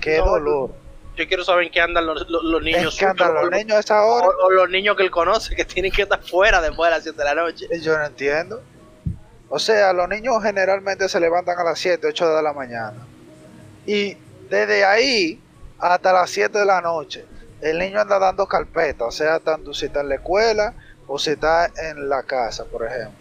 [0.00, 0.70] Qué No, dolor.
[1.16, 2.94] Yo quiero saber en qué andan los, los- los niños.
[2.94, 4.28] ¿En qué andan los niños a esa hora?
[4.28, 7.02] O, o los niños que él conoce que tienen que estar fuera después de las
[7.04, 7.66] 7 de la noche.
[7.80, 8.62] Yo no entiendo.
[9.48, 13.06] O sea, los niños generalmente se levantan a las 7, 8 de la mañana.
[13.86, 14.16] Y
[14.50, 15.40] desde ahí
[15.78, 17.24] hasta las 7 de la noche,
[17.60, 19.04] el niño anda dando carpeta.
[19.04, 20.74] O sea, tanto si está en la escuela
[21.06, 23.18] o si está en la casa, por ejemplo.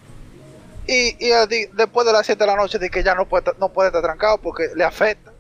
[0.88, 1.32] Y, y
[1.74, 4.04] después de las 7 de la noche, dice que ya no puede, no puede estar
[4.04, 5.32] trancado porque le afecta.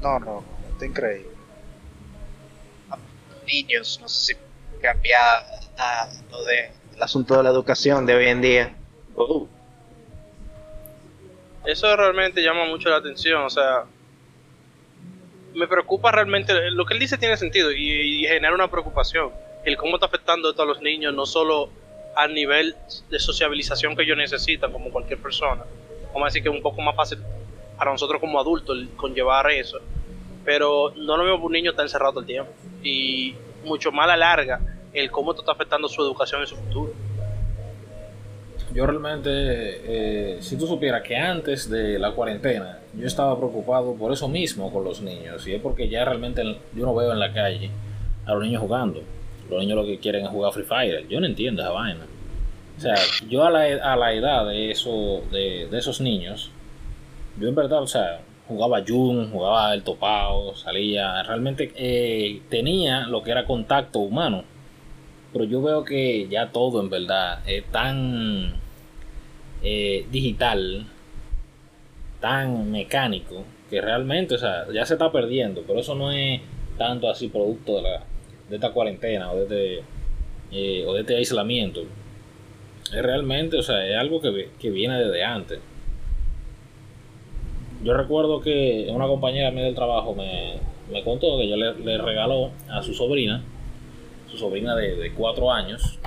[0.00, 1.30] No, no, está increíble.
[3.46, 5.44] Niños, no sé si cambiar
[6.30, 8.76] lo de el asunto de la educación de hoy en día.
[9.16, 9.48] Oh.
[11.64, 13.84] Eso realmente llama mucho la atención, o sea,
[15.54, 19.30] me preocupa realmente, lo que él dice tiene sentido y, genera una preocupación,
[19.64, 21.70] el cómo está afectando esto a los niños, no solo
[22.16, 22.76] al nivel
[23.10, 25.64] de sociabilización que ellos necesitan como cualquier persona,
[26.08, 27.18] vamos a decir que es un poco más fácil
[27.76, 29.80] para nosotros como adultos el conllevar eso,
[30.44, 33.34] pero no lo mismo un niño está encerrado todo el tiempo y
[33.64, 34.60] mucho más a la larga
[34.92, 36.92] el cómo esto está afectando su educación y su futuro.
[38.74, 44.12] Yo realmente, eh, si tú supieras que antes de la cuarentena, yo estaba preocupado por
[44.12, 45.46] eso mismo con los niños.
[45.46, 46.42] Y es porque ya realmente
[46.74, 47.70] yo no veo en la calle
[48.24, 49.02] a los niños jugando.
[49.50, 51.06] Los niños lo que quieren es jugar Free Fire.
[51.08, 52.06] Yo no entiendo esa vaina.
[52.78, 52.94] O sea,
[53.28, 56.50] yo a la, e- a la edad de, eso, de, esos niños,
[57.38, 63.22] yo en verdad, o sea, jugaba Jun, jugaba el topao, salía, realmente eh, tenía lo
[63.22, 64.44] que era contacto humano.
[65.32, 68.61] Pero yo veo que ya todo en verdad es tan
[69.62, 70.86] eh, digital,
[72.20, 75.62] tan mecánico, que realmente, o sea, ya se está perdiendo.
[75.66, 76.40] Pero eso no es
[76.78, 78.04] tanto así producto de, la,
[78.48, 79.84] de esta cuarentena o de este,
[80.52, 81.82] eh, o de este aislamiento.
[82.92, 85.60] Es realmente, o sea, es algo que, que viene desde antes.
[87.82, 90.54] Yo recuerdo que una compañera mía del trabajo me,
[90.90, 93.42] me contó que yo le, le regaló a su sobrina,
[94.30, 95.98] su sobrina de, de cuatro años,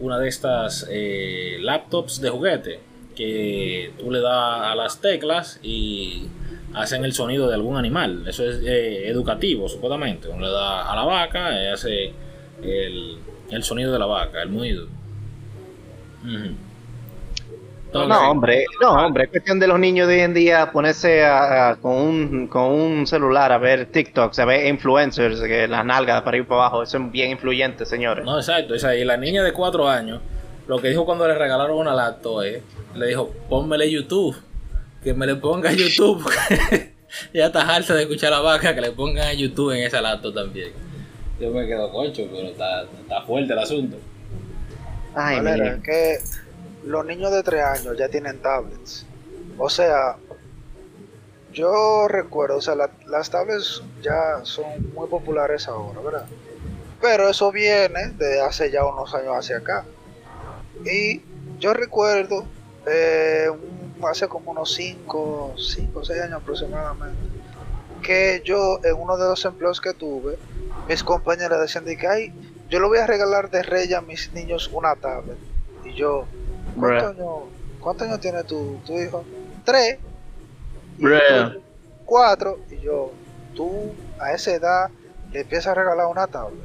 [0.00, 2.80] una de estas eh, laptops de juguete
[3.16, 6.28] que tú le das a las teclas y
[6.74, 8.24] hacen el sonido de algún animal.
[8.28, 10.28] Eso es eh, educativo, supuestamente.
[10.28, 12.12] Uno le da a la vaca y hace
[12.62, 13.18] el,
[13.50, 14.86] el sonido de la vaca, el muido.
[17.88, 21.24] Entonces, No, hombre, no, hombre, es cuestión de los niños de hoy en día ponerse
[21.24, 25.84] a- a- con, un, con un celular a ver TikToks, a ver influencers, que las
[25.86, 28.24] nalgas para ir para abajo, eso es bien influyente, señores.
[28.26, 28.74] No, exacto.
[28.74, 30.20] Esa, y la niña de cuatro años,
[30.66, 32.62] lo que dijo cuando le regalaron una laptop es,
[32.94, 34.36] le dijo, pónmele YouTube,
[35.02, 36.22] que me le ponga YouTube.
[37.32, 40.02] ya está harta de escuchar a la vaca, que le pongan a YouTube en esa
[40.02, 40.72] laptop también.
[41.40, 43.96] Yo me quedo cocho, pero está, está fuerte el asunto.
[45.14, 46.18] Ay, es que
[46.88, 49.04] los niños de 3 años ya tienen tablets.
[49.58, 50.16] O sea,
[51.52, 56.26] yo recuerdo, o sea, la- las tablets ya son muy populares ahora, ¿verdad?
[57.00, 59.84] Pero eso viene de hace ya unos años hacia acá.
[60.84, 61.22] Y
[61.58, 62.44] yo recuerdo,
[62.86, 63.50] eh,
[64.08, 67.18] hace como unos 5, 5 o 6 años aproximadamente,
[68.02, 70.38] que yo en uno de los empleos que tuve,
[70.88, 72.32] mis compañeras decían de que, ay,
[72.70, 75.36] yo le voy a regalar de rey a mis niños una tablet.
[75.84, 76.26] Y yo,
[76.76, 77.28] ¿cuántos años,
[77.80, 79.24] cuántos años tiene tu, tu hijo?
[79.64, 79.98] Tres.
[80.98, 81.04] Y
[82.04, 82.58] Cuatro.
[82.70, 83.12] Y yo,
[83.54, 84.90] tú a esa edad
[85.32, 86.60] le empiezas a regalar una tablet.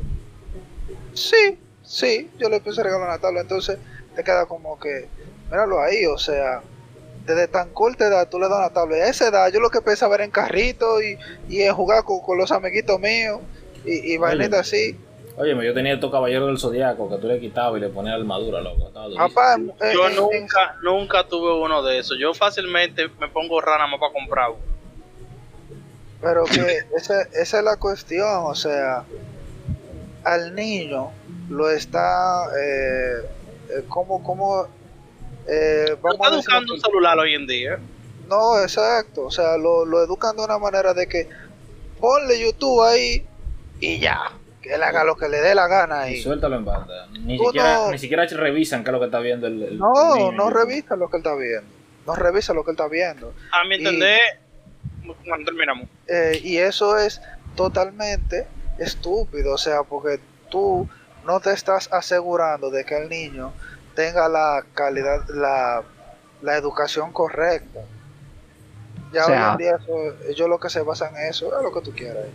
[1.14, 3.44] Sí, sí, yo le empiezo a regalar una tablet.
[3.44, 3.78] Entonces
[4.16, 5.08] te queda como que,
[5.50, 6.62] míralo ahí, o sea,
[7.26, 9.04] desde tan corta edad tú le das una tablet.
[9.04, 12.20] A esa edad yo lo que pensaba era en carrito y, y en jugar con,
[12.22, 13.40] con los amiguitos míos
[13.86, 14.20] y, y
[14.56, 14.98] así.
[15.36, 18.62] Oye, yo tenía estos caballeros del zodiaco que tú le quitabas y le ponías armadura,
[18.62, 18.92] loco.
[18.92, 22.18] Papá, eh, Yo eh, nunca, nunca tuve uno de esos.
[22.20, 24.74] Yo fácilmente me pongo rana más para comprar uno.
[26.22, 29.04] Pero que esa, esa es la cuestión, o sea,
[30.24, 31.12] al niño
[31.50, 33.22] lo está, eh,
[33.70, 34.68] eh, como, como,
[35.48, 37.80] eh, vamos está buscando un celular hoy en día.
[38.30, 41.28] no, exacto, o sea, lo, lo educan de una manera de que
[42.00, 43.26] ponle YouTube ahí
[43.80, 44.32] y ya,
[44.64, 46.22] que él haga lo que le dé la gana Y ahí.
[46.22, 47.08] suéltalo en banda.
[47.12, 50.16] Ni siquiera, no- ni siquiera revisan qué es lo que está viendo el, el- No,
[50.16, 50.54] niño no YouTube.
[50.60, 51.68] revisa lo que él está viendo,
[52.08, 53.34] no revisa lo que él está viendo.
[53.52, 54.20] A mi entender,
[55.28, 55.88] cuando terminamos.
[56.08, 57.22] Eh, y eso es
[57.56, 58.48] totalmente
[58.80, 60.88] estúpido, o sea, porque tú
[61.26, 63.54] no te estás asegurando de que el niño
[63.96, 65.84] tenga la calidad, la,
[66.42, 67.82] la educación correcta.
[69.12, 71.64] Ya O sea- hoy en día eso- ellos lo que se basan en eso, es
[71.64, 72.26] lo que tú quieras.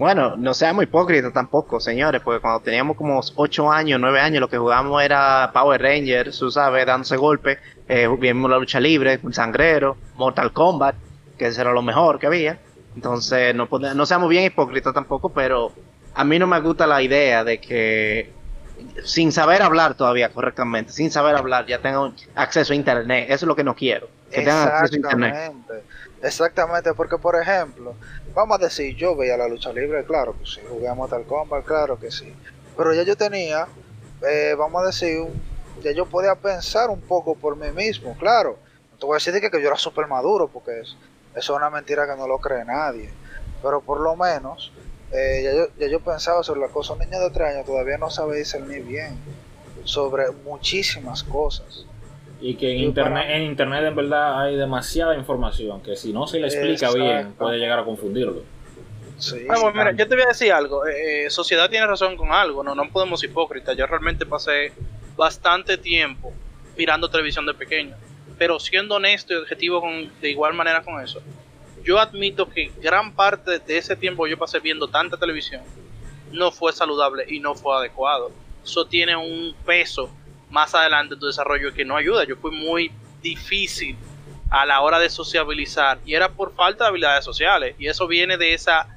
[0.00, 4.48] Bueno, no seamos hipócritas tampoco, señores, porque cuando teníamos como 8 años, 9 años, lo
[4.48, 9.98] que jugábamos era Power Rangers, tú sabes, dándose golpes, eh, vimos la lucha libre, sangrero,
[10.14, 10.94] Mortal Kombat,
[11.36, 12.58] que ese era lo mejor que había.
[12.96, 15.70] Entonces, no, no seamos bien hipócritas tampoco, pero
[16.14, 18.32] a mí no me gusta la idea de que
[19.04, 23.26] sin saber hablar todavía correctamente, sin saber hablar, ya tengan acceso a internet.
[23.26, 24.08] Eso es lo que no quiero.
[24.30, 25.52] Que tengan acceso a internet.
[26.22, 26.92] Exactamente.
[26.94, 27.94] Porque por ejemplo,
[28.34, 31.64] vamos a decir, yo veía la lucha libre, claro que sí, jugué a Mortal Kombat,
[31.64, 32.32] claro que sí.
[32.76, 33.66] Pero ya yo tenía,
[34.28, 35.18] eh, vamos a decir,
[35.82, 38.58] ya yo podía pensar un poco por mí mismo, claro.
[38.92, 40.96] No te voy a decir de que, que yo era súper maduro, porque es-
[41.34, 43.10] eso es una mentira que no lo cree nadie.
[43.62, 44.72] Pero por lo menos,
[45.12, 46.96] eh, ya, yo, ya yo pensaba sobre las cosas.
[46.96, 49.16] Un niño de 3 años todavía no sabe discernir bien
[49.84, 51.86] sobre muchísimas cosas.
[52.40, 56.26] Y que en internet, para- en internet en verdad hay demasiada información que si no
[56.26, 56.98] se le explica Exacto.
[56.98, 58.42] bien puede llegar a confundirlo.
[59.18, 60.86] Sí, mira, yo te voy a decir algo.
[60.86, 63.76] eh, eh, sociedad tiene razón con algo, no, no podemos ser hipócritas.
[63.76, 64.72] Yo realmente pasé
[65.16, 66.32] bastante tiempo
[66.78, 67.94] mirando televisión de pequeño.
[68.38, 71.20] Pero siendo honesto y objetivo con, de igual manera con eso,
[71.84, 75.60] yo admito que gran parte de ese tiempo que yo pasé viendo tanta televisión
[76.32, 78.30] no fue saludable y no fue adecuado.
[78.64, 80.08] Eso tiene un peso
[80.50, 82.24] más adelante tu desarrollo que no ayuda.
[82.24, 82.90] Yo fui muy
[83.22, 83.96] difícil
[84.50, 88.36] a la hora de sociabilizar y era por falta de habilidades sociales y eso viene
[88.36, 88.88] de esa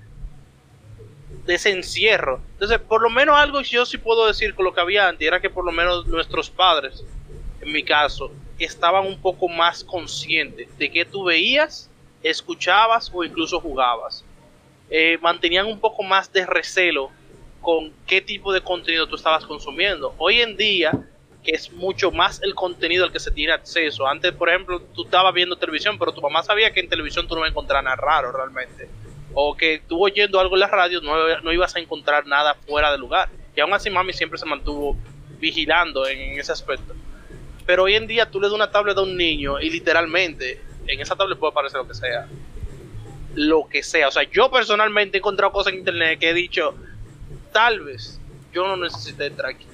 [1.46, 2.40] de ese encierro.
[2.54, 5.42] Entonces, por lo menos algo yo sí puedo decir con lo que había antes era
[5.42, 7.04] que por lo menos nuestros padres,
[7.62, 11.90] en mi caso, estaban un poco más conscientes de que tú veías,
[12.22, 14.24] escuchabas o incluso jugabas.
[14.90, 17.10] Eh, mantenían un poco más de recelo
[17.62, 20.14] con qué tipo de contenido tú estabas consumiendo.
[20.18, 20.92] Hoy en día,
[21.44, 24.08] que es mucho más el contenido al que se tiene acceso.
[24.08, 27.36] Antes, por ejemplo, tú estabas viendo televisión, pero tu mamá sabía que en televisión tú
[27.36, 28.90] no encontrar nada raro realmente
[29.34, 32.92] o que tú oyendo algo en la radio no, no ibas a encontrar nada fuera
[32.92, 33.30] de lugar.
[33.56, 34.96] Y aún así mami siempre se mantuvo
[35.40, 36.94] vigilando en, en ese aspecto.
[37.66, 41.00] Pero hoy en día tú le das una tablet a un niño y literalmente en
[41.00, 42.28] esa tablet puede aparecer lo que sea.
[43.36, 44.08] Lo que sea.
[44.08, 46.76] O sea, yo personalmente he encontrado cosas en internet que he dicho,
[47.52, 48.20] tal vez
[48.54, 49.66] yo no necesité entrar aquí.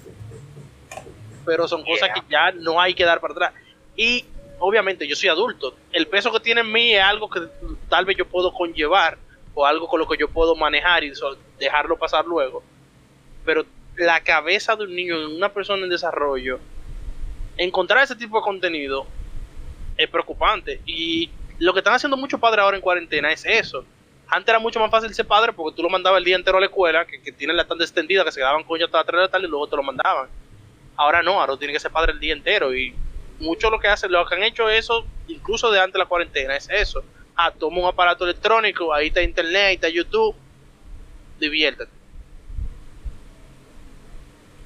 [1.50, 3.54] Pero son cosas que ya no hay que dar para atrás.
[3.96, 4.24] Y
[4.60, 5.76] obviamente yo soy adulto.
[5.92, 7.42] El peso que tiene en mí es algo que
[7.90, 9.18] tal vez yo puedo conllevar
[9.56, 11.12] o algo con lo que yo puedo manejar y
[11.58, 12.62] dejarlo pasar luego.
[13.44, 13.66] Pero
[13.98, 16.60] la cabeza de un niño, de una persona en desarrollo,
[17.58, 19.08] encontrar ese tipo de contenido
[19.98, 20.82] es preocupante.
[20.86, 23.84] Y lo que están haciendo muchos padres ahora en cuarentena es eso.
[24.28, 26.60] Antes era mucho más fácil ser padre porque tú lo mandabas el día entero a
[26.60, 29.08] la escuela, que, que tienen la tanda extendida, que se quedaban con ella hasta las
[29.08, 30.30] 3 de la tarde y luego te lo mandaban.
[31.00, 32.76] Ahora no, ahora tiene que ser padre el día entero.
[32.76, 32.94] Y
[33.40, 36.58] mucho lo que hacen, lo que han hecho eso, incluso de antes de la cuarentena,
[36.58, 37.02] es eso.
[37.38, 40.36] Ah, toma un aparato electrónico, ahí está internet, ahí está YouTube,
[41.40, 41.90] diviértete.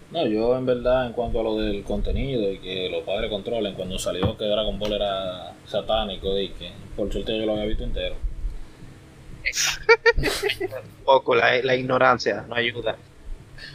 [0.09, 3.75] No, yo en verdad en cuanto a lo del contenido y que los padres controlen,
[3.75, 7.83] cuando salió que Dragon Ball era satánico y que por suerte yo lo había visto
[7.83, 8.15] entero.
[11.05, 12.97] poco, la, la ignorancia no ayuda.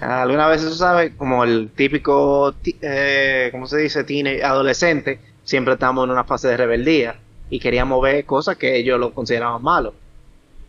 [0.01, 4.05] Alguna vez, tú sabes, como el típico, eh, ¿cómo se dice?
[4.05, 7.17] Tiene, adolescente, siempre estamos en una fase de rebeldía
[7.51, 9.95] y queríamos ver cosas que ellos lo consideraban malos.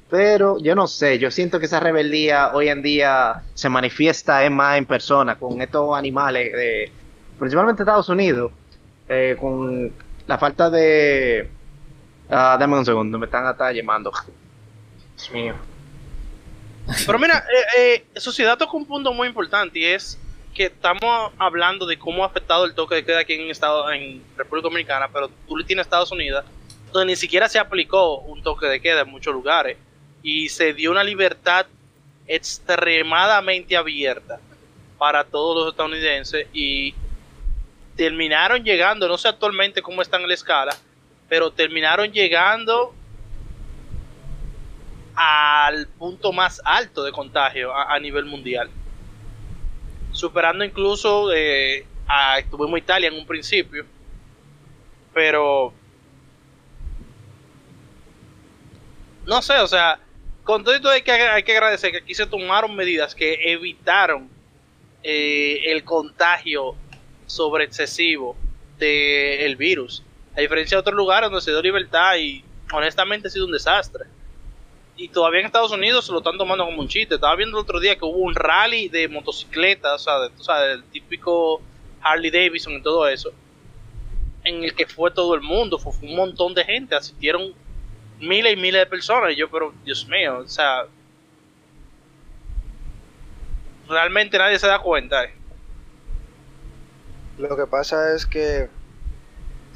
[0.10, 4.50] Pero yo no sé, yo siento que esa rebeldía hoy en día se manifiesta es
[4.50, 6.92] más en persona con estos animales, de,
[7.38, 8.52] principalmente Estados Unidos,
[9.08, 9.92] eh, con
[10.26, 11.50] la falta de...
[12.30, 14.12] ah, dame un segundo, me están hasta llamando.
[15.16, 15.54] Dios mío.
[17.06, 17.46] Pero mira,
[17.78, 20.20] eh, eh, sociedad toca un punto muy importante y es
[20.54, 24.24] que estamos hablando de cómo ha afectado el toque de queda aquí en, Estado, en
[24.36, 26.44] República Dominicana, pero tú le tienes Estados Unidos,
[26.92, 29.78] donde ni siquiera se aplicó un toque de queda en muchos lugares
[30.24, 31.68] y se dio una libertad
[32.28, 34.40] extremadamente abierta
[34.98, 36.94] para todos los estadounidenses y
[37.96, 40.76] terminaron llegando, no sé actualmente cómo están en la escala,
[41.28, 42.94] pero terminaron llegando
[45.22, 48.70] al punto más alto de contagio a, nivel mundial.
[50.14, 53.86] Superando incluso eh, a estuvimos Italia en un principio.
[55.14, 55.74] Pero
[59.26, 60.00] no sé, o sea,
[60.46, 64.30] con todo esto hay que, hay que agradecer que aquí se tomaron medidas que evitaron
[65.04, 66.78] eh, el contagio
[67.26, 68.38] sobre excesivo
[68.78, 70.02] del virus.
[70.38, 74.06] A diferencia de otros lugares donde se dio libertad y honestamente ha sido un desastre
[75.00, 77.16] y todavía en Estados Unidos se lo están tomando como un chiste.
[77.16, 81.62] Estaba viendo el otro día que hubo un rally de motocicletas, o sea, del típico
[82.02, 83.32] Harley Davidson y todo eso,
[84.44, 87.54] en el que fue todo el mundo, fue, un montón de gente, asistieron
[88.20, 89.32] miles y miles de personas.
[89.32, 90.86] Y yo, pero Dios mío, o sea,
[93.88, 95.24] realmente nadie se da cuenta.
[95.24, 95.34] eh.
[97.38, 98.68] Lo que pasa es que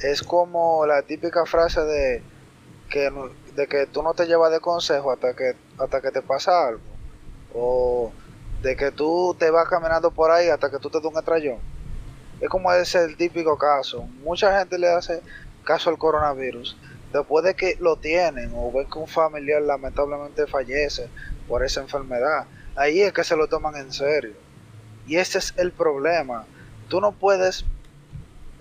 [0.02, 2.22] es como la típica frase de
[2.90, 3.10] que,
[3.56, 6.82] de que tú no te llevas de consejo hasta que, hasta que te pasa algo.
[7.54, 8.12] O
[8.62, 11.60] de que tú te vas caminando por ahí hasta que tú te das un estrellón.
[12.40, 14.04] Es como ese el típico caso.
[14.24, 15.22] Mucha gente le hace
[15.64, 16.76] caso al coronavirus.
[17.12, 21.08] Después de que lo tienen o ven que un familiar lamentablemente fallece
[21.48, 24.34] por esa enfermedad, ahí es que se lo toman en serio.
[25.06, 26.46] Y ese es el problema.
[26.90, 27.66] Tú no puedes,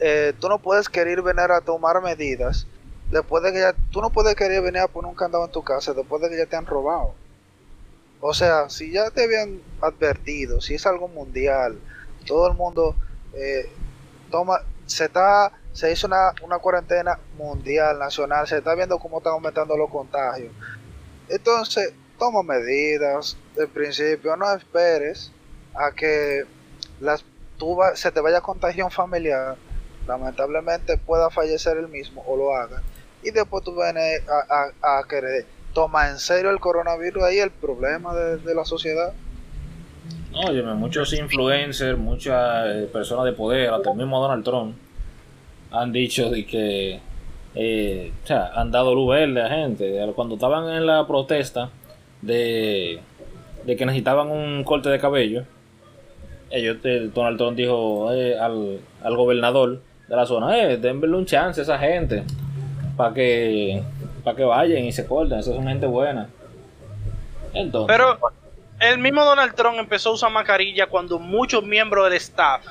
[0.01, 2.67] eh, tú no puedes querer venir a tomar medidas
[3.13, 5.63] después de que ya, tú no puedes querer venir a poner un candado en tu
[5.63, 7.15] casa después de que ya te han robado.
[8.21, 11.79] O sea, si ya te habían advertido, si es algo mundial,
[12.27, 12.97] todo el mundo
[13.35, 13.69] eh,
[14.31, 19.35] toma, se está, se hizo una, una cuarentena mundial, nacional, se está viendo cómo están
[19.35, 20.53] aumentando los contagios.
[21.29, 25.33] Entonces, toma medidas de principio, no esperes
[25.75, 26.45] a que
[27.01, 27.25] las
[27.59, 28.43] tú va- se te vaya
[28.85, 29.57] un familiar,
[30.07, 32.83] lamentablemente pueda fallecer el mismo o lo haga,
[33.23, 37.51] y después tú vienes a, a, a querer tomar en serio el coronavirus, ahí el
[37.51, 39.13] problema de, de la sociedad.
[40.33, 44.77] No, muchos influencers, muchas eh, personas de poder, hasta el mismo Donald Trump,
[45.71, 47.01] han dicho de que,
[47.55, 50.13] eh, o sea, han dado luz verde a gente.
[50.15, 51.71] Cuando estaban en la protesta
[52.23, 53.01] de,
[53.65, 55.45] de que necesitaban un corte de cabello,
[56.51, 56.79] ellos,
[57.15, 61.65] Donald Trump dijo eh, al, al gobernador de la zona, eh, denle un chance a
[61.65, 62.25] esa gente
[62.97, 63.83] para que,
[64.25, 66.29] para que vayan y se corten, esas son gente buena.
[67.55, 68.19] Entonces, Pero
[68.81, 72.67] el mismo Donald Trump empezó a usar mascarilla cuando muchos miembros del staff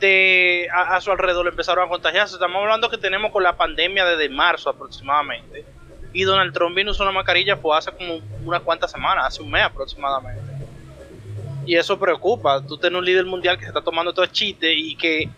[0.00, 2.34] de a, su alrededor empezaron a contagiarse.
[2.34, 5.64] Estamos hablando que tenemos con la pandemia desde marzo aproximadamente.
[6.12, 9.42] Y Donald Trump vino a usar una mascarilla fue hace como unas cuantas semanas, hace
[9.42, 10.52] un mes aproximadamente.
[11.66, 12.64] Y eso preocupa.
[12.66, 15.28] Tú tienes un líder mundial que se está tomando todo chiste y que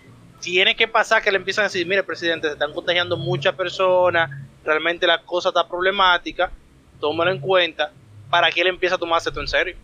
[0.41, 4.31] tiene que pasar que le empiezan a decir, mire presidente, se están contagiando muchas personas,
[4.65, 6.51] realmente la cosa está problemática,
[6.99, 7.93] tómalo en cuenta
[8.29, 9.77] para que él empiece a tomarse esto en serio.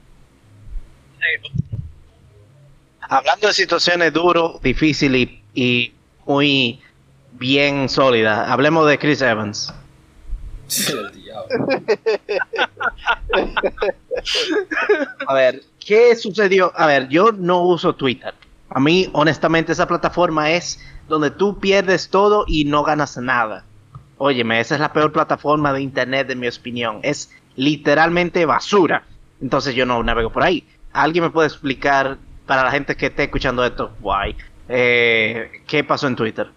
[3.01, 6.81] Hablando de situaciones duras, difíciles y, y muy
[7.33, 9.73] bien sólidas, hablemos de Chris Evans.
[15.27, 16.73] A ver, ¿qué sucedió?
[16.75, 18.35] A ver, yo no uso Twitter.
[18.71, 23.65] A mí, honestamente, esa plataforma es donde tú pierdes todo y no ganas nada.
[24.19, 27.01] Óyeme, esa es la peor plataforma de internet, en mi opinión.
[27.03, 29.05] Es literalmente basura.
[29.41, 30.67] Entonces yo no navego por ahí.
[30.93, 34.35] ¿Alguien me puede explicar, para la gente que esté escuchando esto, guay,
[34.69, 36.49] eh, qué pasó en Twitter?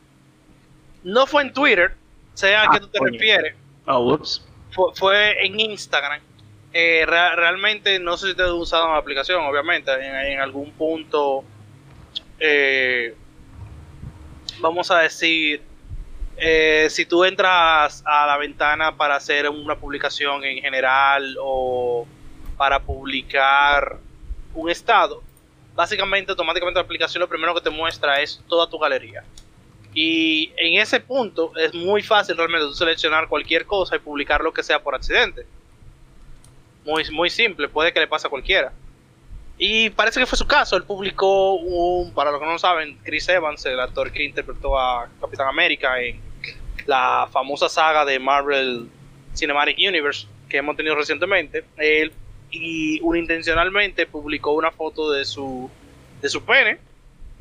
[1.04, 1.96] No fue en Twitter,
[2.34, 3.12] sea a Ah, qué tú te coño.
[3.14, 4.46] refieres, Oh, ups.
[4.72, 6.22] fue, fue en Instagram.
[6.72, 11.44] Eh, re- realmente no sé si ustedes usaron la aplicación, obviamente, en, en algún punto,
[12.40, 13.16] eh,
[14.60, 15.62] vamos a decir,
[16.38, 22.08] eh, si tú entras a la ventana para hacer una publicación en general o
[22.58, 23.98] para publicar
[24.54, 25.22] un estado,
[25.76, 29.24] básicamente automáticamente la aplicación lo primero que te muestra es toda tu galería.
[29.94, 34.54] Y en ese punto es muy fácil realmente tú seleccionar cualquier cosa y publicar lo
[34.54, 35.46] que sea por accidente.
[36.86, 38.72] Muy, muy simple, puede que le pase a cualquiera.
[39.62, 40.78] Y parece que fue su caso.
[40.78, 44.80] Él publicó un, para los que no lo saben, Chris Evans, el actor que interpretó
[44.80, 46.20] a Capitán América en
[46.86, 48.88] la famosa saga de Marvel
[49.36, 51.66] Cinematic Universe que hemos tenido recientemente.
[51.78, 52.14] Él
[52.52, 55.70] y unintencionalmente publicó una foto de su
[56.22, 56.80] de su pene.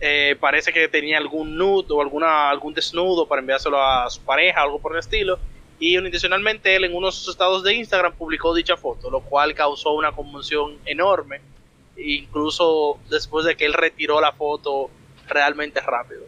[0.00, 4.62] Eh, parece que tenía algún nude o alguna algún desnudo para enviárselo a su pareja,
[4.62, 5.38] algo por el estilo.
[5.81, 9.54] Y unintencionalmente él en uno de sus estados de Instagram publicó dicha foto, lo cual
[9.54, 11.40] causó una conmoción enorme,
[11.98, 14.90] incluso después de que él retiró la foto
[15.29, 16.23] realmente rápido.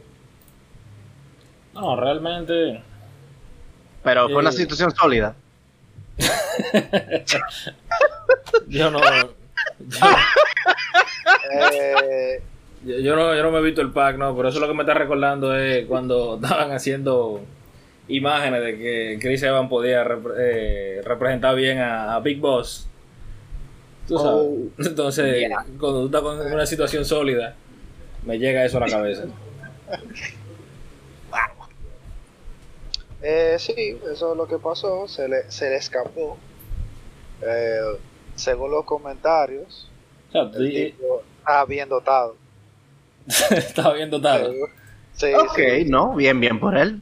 [1.75, 2.83] No, realmente.
[4.03, 4.55] Pero fue una Eh.
[4.55, 5.35] situación sólida.
[8.69, 9.01] Yo no.
[9.01, 9.35] Yo,
[11.53, 12.43] Eh,
[12.85, 14.35] yo- yo no, yo no me he visto el pack, no.
[14.35, 17.41] Por eso lo que me está recordando es cuando estaban haciendo
[18.09, 22.89] imágenes de que Chris Evans podía repre- eh, representar bien a, a Big Boss.
[24.11, 24.43] Tú sabes.
[24.45, 25.65] Oh, Entonces, yeah.
[25.79, 27.55] cuando tú estás con una situación sólida,
[28.27, 29.25] me llega eso a la cabeza.
[33.23, 36.39] Eh, sí, eso es lo que pasó, se le, se le escapó.
[37.43, 37.79] Eh,
[38.35, 39.89] según los comentarios,
[40.29, 42.37] O sea, el tú- tipo estaba bien dotado.
[43.51, 44.53] estaba bien dotado.
[45.15, 47.01] Sí, Ok, sí, no, bien, bien por él.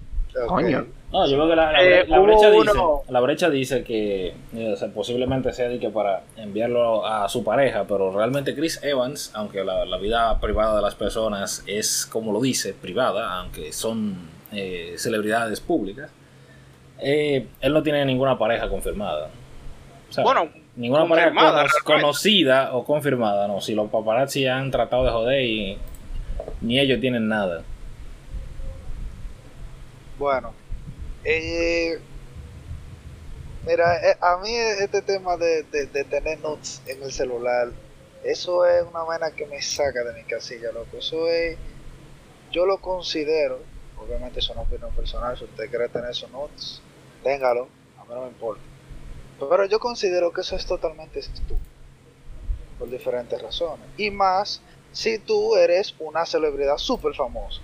[0.49, 0.87] Coño.
[1.11, 2.79] No, yo creo que la, la, Eh, la brecha dice,
[3.09, 7.43] la brecha dice que eh, o sea, posiblemente sea de que para enviarlo a su
[7.43, 12.31] pareja, pero realmente Chris Evans, aunque la, la vida privada de las personas es como
[12.33, 14.17] lo dice, privada, aunque son
[14.53, 16.11] eh, celebridades públicas,
[17.01, 19.31] eh, él no tiene ninguna pareja confirmada.
[20.11, 23.63] O sea, Bueno, ninguna pareja cono- conocida o confirmada, no.
[23.63, 25.79] Si los paparazzi han tratado de joder y
[26.61, 27.63] ni ellos tienen nada.
[30.19, 30.53] Bueno,
[31.25, 31.99] eh,
[33.67, 37.69] mira, eh, a mí este tema de, de, tener notes en el celular,
[38.25, 40.99] eso es una vaina que me saca de mi casilla, loco.
[40.99, 41.57] Eso es,
[42.51, 43.61] yo lo considero,
[43.99, 46.81] obviamente es opinión personal, si usted quiere tener esos notes,
[47.23, 48.63] téngalo, a mí no me importa.
[49.39, 51.59] Pero yo considero que eso es totalmente estúpido,
[52.79, 53.87] por diferentes razones.
[53.97, 54.61] Y más
[54.93, 57.61] si tú eres una celebridad súper famosa.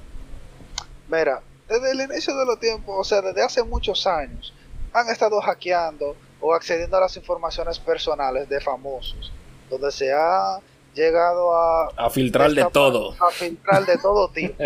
[1.08, 4.52] Mira, desde el inicio de los tiempos, o sea, desde hace muchos años,
[4.92, 9.32] han estado hackeando o accediendo a las informaciones personales de famosos,
[9.70, 10.60] donde se ha
[10.94, 13.14] llegado a, A filtrar de todo.
[13.20, 14.62] a filtrar de todo tipo.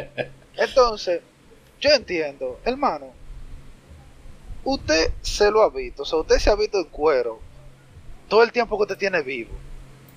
[0.57, 1.21] Entonces,
[1.81, 3.07] yo entiendo, hermano,
[4.65, 7.39] usted se lo ha visto, o sea, usted se ha visto en cuero
[8.29, 9.53] todo el tiempo que usted tiene vivo.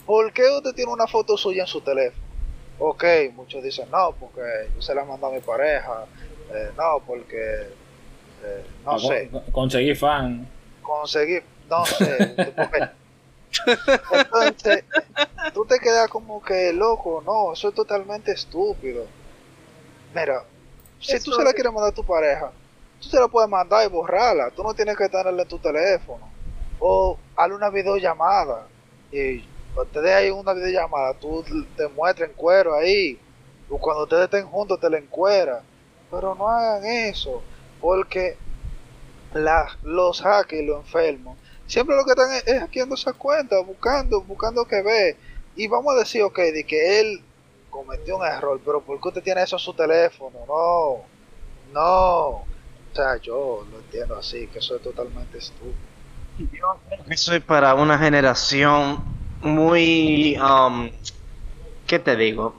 [0.06, 2.24] ¿Por qué usted tiene una foto suya en su teléfono?
[2.80, 3.04] Ok,
[3.36, 4.42] muchos dicen no, porque
[4.76, 6.06] yo se la mando a mi pareja,
[6.54, 7.68] eh, no, porque
[8.44, 10.48] eh, no sé, con- Conseguir fan.
[10.82, 12.90] conseguir, no sé, porque-
[14.14, 14.84] entonces
[15.54, 19.06] tú te quedas como que loco, no, eso es totalmente estúpido.
[20.14, 20.44] Mira,
[21.00, 22.52] si tú Eso se la es- quieres mandar a tu pareja,
[23.00, 26.30] tú se la puedes mandar y borrarla, tú no tienes que tenerla en tu teléfono.
[26.80, 28.68] O hazle una videollamada
[29.12, 29.44] y
[29.76, 31.44] ustedes hay una videollamada, tú
[31.78, 33.20] te muestras en cuero ahí,
[33.70, 35.62] o cuando ustedes estén juntos te la encuera.
[36.12, 37.42] Pero no hagan eso,
[37.80, 38.38] porque
[39.34, 41.38] la, los hackers los enfermos
[41.72, 45.18] siempre lo que están es, es hackeando esas cuentas, buscando, buscando que ve.
[45.56, 47.22] Y vamos a decir, ok, de que él
[47.70, 50.38] cometió un error, pero ¿por qué usted tiene eso en su teléfono?
[50.48, 50.98] No,
[51.74, 52.28] no.
[52.30, 55.74] O sea, yo lo entiendo así, que eso es totalmente estúpido.
[57.10, 59.02] Eso es para una generación
[59.42, 60.90] muy, um,
[61.88, 62.54] ¿qué te digo?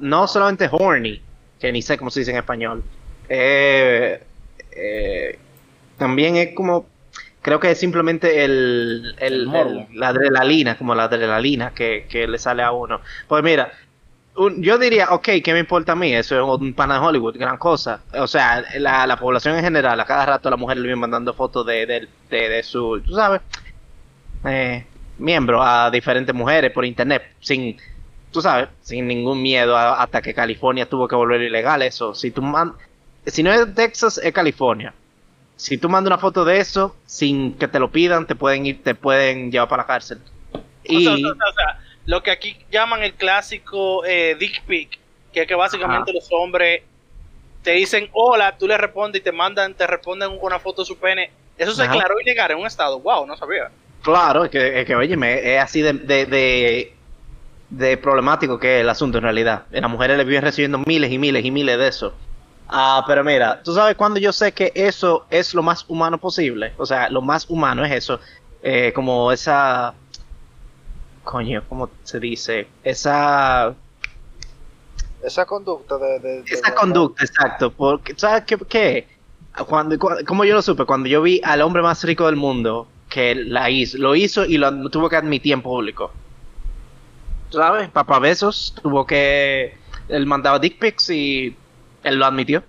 [0.00, 1.22] No solamente horny,
[1.64, 2.82] que ni sé cómo se dice en español.
[3.28, 4.22] eh,
[4.76, 5.38] eh,
[5.96, 6.86] también es como,
[7.40, 9.50] creo que es simplemente el, el,
[9.94, 13.00] la adrenalina, como la adrenalina que, que le sale a uno.
[13.28, 13.72] Pues mira,
[14.36, 16.12] un- yo diría, ok, ¿qué me importa a mí?
[16.14, 18.02] Eso es un pana de Hollywood, gran cosa.
[18.14, 21.32] O sea, la, la población en general, a cada rato la mujer le viene mandando
[21.34, 23.40] fotos de, de, de, de su, tú sabes,
[24.44, 24.84] eh,
[25.18, 27.76] miembro a diferentes mujeres por internet, sin,
[28.34, 32.14] tú sabes, sin ningún miedo a- hasta que California tuvo que volver ilegal eso.
[32.14, 32.74] Si tú man-
[33.24, 34.92] si no es Texas, es California.
[35.56, 38.82] Si tú mandas una foto de eso sin que te lo pidan, te pueden ir,
[38.82, 40.18] te pueden llevar para la cárcel.
[40.52, 44.64] O Y sea, o sea, o sea, lo que aquí llaman el clásico eh, dick
[44.64, 44.98] pic,
[45.32, 46.82] que es que básicamente los hombres
[47.62, 50.86] te dicen hola, tú le respondes y te mandan, te responden con una foto de
[50.86, 51.30] su pene.
[51.56, 52.98] Eso se declaró ilegal en un estado.
[52.98, 53.70] Wow, no sabía.
[54.02, 55.16] Claro, es que, es que oye,
[55.54, 56.94] es así de, de, de,
[57.76, 59.64] de problemático que es el asunto en realidad.
[59.70, 62.14] Las mujeres le viven recibiendo miles y miles y miles de eso.
[62.68, 66.72] Ah, pero mira, tú sabes cuando yo sé que eso es lo más humano posible.
[66.78, 68.20] O sea, lo más humano es eso.
[68.62, 69.94] Eh, como esa.
[71.22, 72.68] Coño, ¿cómo se dice?
[72.82, 73.74] Esa.
[75.22, 76.18] Esa conducta de...
[76.20, 77.70] de- de- Esa de- conducta, exacto.
[77.72, 78.58] Porque, ¿sabes qué?
[78.68, 79.08] qué?
[79.66, 80.84] Cuando, cu- ¿Cómo yo lo supe?
[80.84, 84.58] Cuando yo vi al hombre más rico del mundo que la hizo, lo hizo y
[84.58, 86.12] lo tuvo que admitir en público.
[87.54, 87.88] ¿Sabes?
[87.90, 89.76] Papá Besos tuvo que.
[90.08, 91.56] Él mandaba dick pics y
[92.02, 92.62] él lo admitió.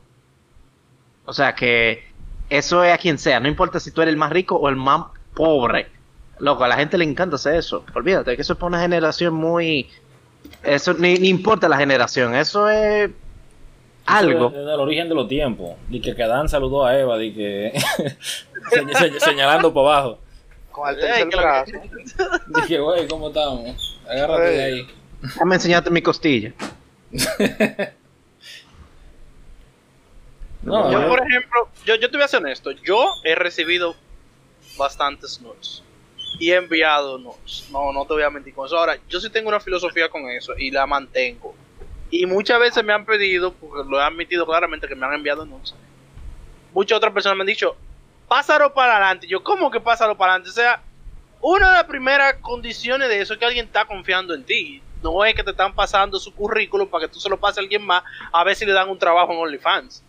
[1.25, 2.03] O sea que
[2.49, 4.75] eso es a quien sea, no importa si tú eres el más rico o el
[4.75, 5.87] más pobre.
[6.39, 7.83] Loco, a la gente le encanta hacer eso.
[7.93, 9.89] Olvídate que eso es para una generación muy.
[10.63, 13.09] Eso ni, ni importa la generación, eso es
[14.05, 14.49] algo.
[14.49, 15.71] Desde el origen de los tiempos.
[15.89, 17.73] Y que Adán saludó a Eva, y que
[18.69, 20.19] se- se- señalando para abajo.
[20.71, 21.71] Con el tercer brazo.
[22.47, 23.94] Dije, güey, ¿cómo estamos?
[24.09, 24.87] Agárrate de ahí.
[25.21, 26.53] Déjame enseñarte mi costilla.
[30.61, 32.71] No, Yo, yo- por ejemplo, yo, yo te voy a ser honesto.
[32.71, 33.95] Yo he recibido
[34.77, 35.83] bastantes notes
[36.39, 37.67] y he enviado notes.
[37.71, 38.77] No, no te voy a mentir con eso.
[38.77, 41.53] Ahora, yo sí tengo una filosofía con eso y la mantengo.
[42.09, 45.45] Y muchas veces me han pedido, porque lo he admitido claramente que me han enviado
[45.45, 45.75] notes.
[46.73, 47.75] Muchas otras personas me han dicho,
[48.27, 49.27] pásalo para adelante.
[49.27, 50.49] Yo, ¿cómo que pásalo para adelante?
[50.49, 50.81] O sea,
[51.47, 54.81] una de las primeras condiciones de eso es que alguien está confiando en ti.
[55.03, 57.61] No es que te están pasando su currículum para que tú se lo pases a
[57.61, 60.01] alguien más a ver si le dan un trabajo en OnlyFans.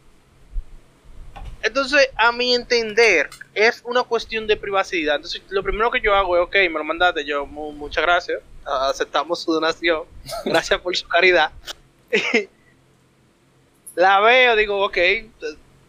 [1.63, 5.17] Entonces, a mi entender, es una cuestión de privacidad.
[5.17, 8.41] Entonces, lo primero que yo hago es, ok, me lo mandaste, yo, mu- muchas gracias,
[8.65, 10.05] aceptamos su donación,
[10.47, 11.51] gracias por su caridad.
[13.95, 14.97] la veo, digo, ok,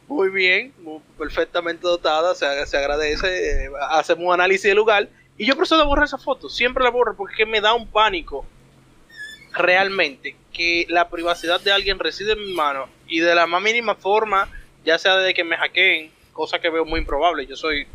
[0.07, 0.73] muy bien,
[1.17, 5.07] perfectamente dotada, se, se agradece, eh, hacemos un análisis del lugar
[5.37, 8.45] y yo procedo a borrar esa foto, siempre la borro porque me da un pánico
[9.53, 13.95] realmente que la privacidad de alguien reside en mi mano y de la más mínima
[13.95, 14.49] forma,
[14.83, 17.87] ya sea de que me hackeen, cosa que veo muy improbable, yo soy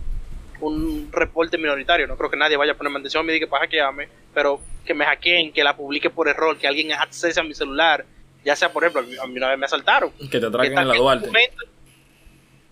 [0.61, 3.49] un reporte minoritario, no creo que nadie vaya a ponerme atención a mí y que
[3.49, 7.43] para hackearme, pero que me hackeen, que la publique por error, que alguien accese a
[7.43, 8.05] mi celular,
[8.45, 10.88] ya sea por ejemplo, a mí, una vez me asaltaron, Que te atraquen que en
[10.88, 11.30] la Duarte.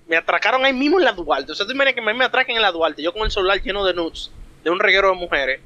[0.06, 1.52] Me atracaron ahí mismo en la Duarte.
[1.52, 3.94] O sea, tú que me atraquen en la Duarte, yo con el celular lleno de
[3.94, 4.32] nudes,
[4.62, 5.60] de un reguero de mujeres,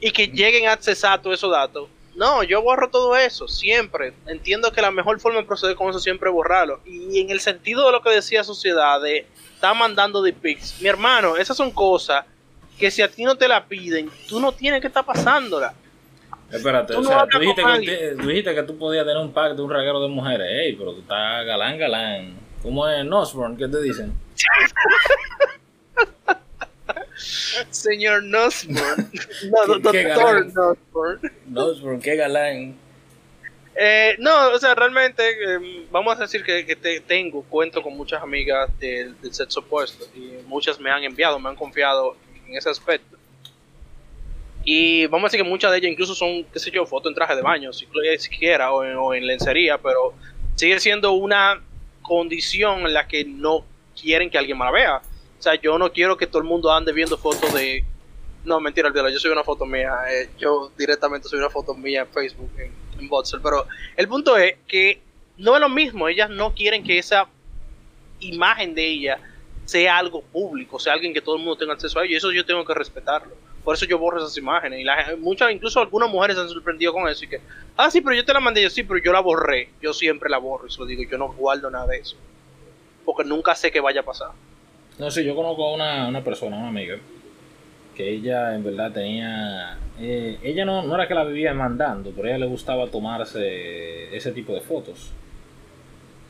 [0.00, 1.88] y que lleguen a accesar todos esos datos.
[2.14, 4.12] No, yo borro todo eso, siempre.
[4.26, 6.80] Entiendo que la mejor forma de proceder con eso siempre es borrarlo.
[6.84, 9.24] Y en el sentido de lo que decía Sociedad, de
[9.54, 12.24] estar mandando de pics, mi hermano, esas son cosas
[12.76, 15.74] que si a ti no te la piden, tú no tienes que estar pasándola.
[16.50, 19.54] Espérate, Tú o sea, tú dijiste, que, tú dijiste que tú podías tener un pack
[19.54, 20.46] de un reguero de mujeres.
[20.50, 22.34] Ey, pero tú estás galán, galán.
[22.62, 23.56] ¿Cómo es Nosborn?
[23.56, 24.12] ¿Qué te dicen?
[27.70, 29.10] Señor Nussborn.
[29.50, 30.46] no, Qué- doctor.
[30.46, 31.20] Nussborn.
[31.46, 32.76] Nosborn, qué galán.
[33.80, 37.96] Eh, no, o sea, realmente eh, vamos a decir que, que te- tengo, cuento con
[37.96, 42.16] muchas amigas del, del sexo opuesto y muchas me han enviado, me han confiado
[42.48, 43.16] en ese aspecto.
[44.64, 47.14] Y vamos a decir que muchas de ellas incluso son, qué sé yo, fotos en
[47.14, 47.86] traje de baño, si
[48.18, 50.12] siquiera, o en, o en lencería, pero
[50.56, 51.62] sigue siendo una
[52.02, 53.64] condición en la que no
[53.98, 55.02] quieren que alguien me la vea.
[55.38, 57.84] O sea, yo no quiero que todo el mundo ande viendo fotos de...
[58.44, 59.92] No, mentira, olvídalo, yo soy una foto mía.
[60.10, 63.40] eh, yo directamente soy una foto mía en Facebook, en, en Boxer.
[63.42, 63.66] Pero
[63.96, 65.00] el punto es que
[65.36, 66.08] no es lo mismo.
[66.08, 67.28] Ellas no quieren que esa
[68.20, 69.18] imagen de ella
[69.64, 72.14] sea algo público, sea alguien que todo el mundo tenga acceso a ello.
[72.14, 73.36] Y eso yo tengo que respetarlo.
[73.62, 74.80] Por eso yo borro esas imágenes.
[74.80, 77.24] Y la, muchas, incluso algunas mujeres se han sorprendido con eso.
[77.24, 77.40] Y que,
[77.76, 78.62] ah, sí, pero yo te la mandé.
[78.62, 79.70] Yo sí, pero yo la borré.
[79.82, 80.66] Yo siempre la borro.
[80.66, 82.16] Y se lo digo, yo no guardo nada de eso.
[83.04, 84.30] Porque nunca sé qué vaya a pasar.
[84.98, 86.96] No sé, yo conozco a una, una persona, una amiga,
[87.94, 89.78] que ella en verdad tenía...
[90.00, 94.14] eh, ella no, no era que la vivía mandando, pero a ella le gustaba tomarse
[94.16, 95.12] ese tipo de fotos.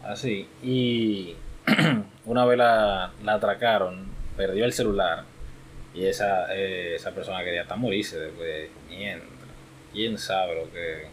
[0.05, 0.47] Así.
[0.63, 1.35] Y
[2.27, 4.07] una vez la, la atracaron,
[4.37, 5.25] perdió el celular
[5.95, 8.69] y esa, eh, esa persona quería hasta morirse después.
[8.91, 9.25] Mierda.
[9.95, 11.07] ¿Quién sabe lo que,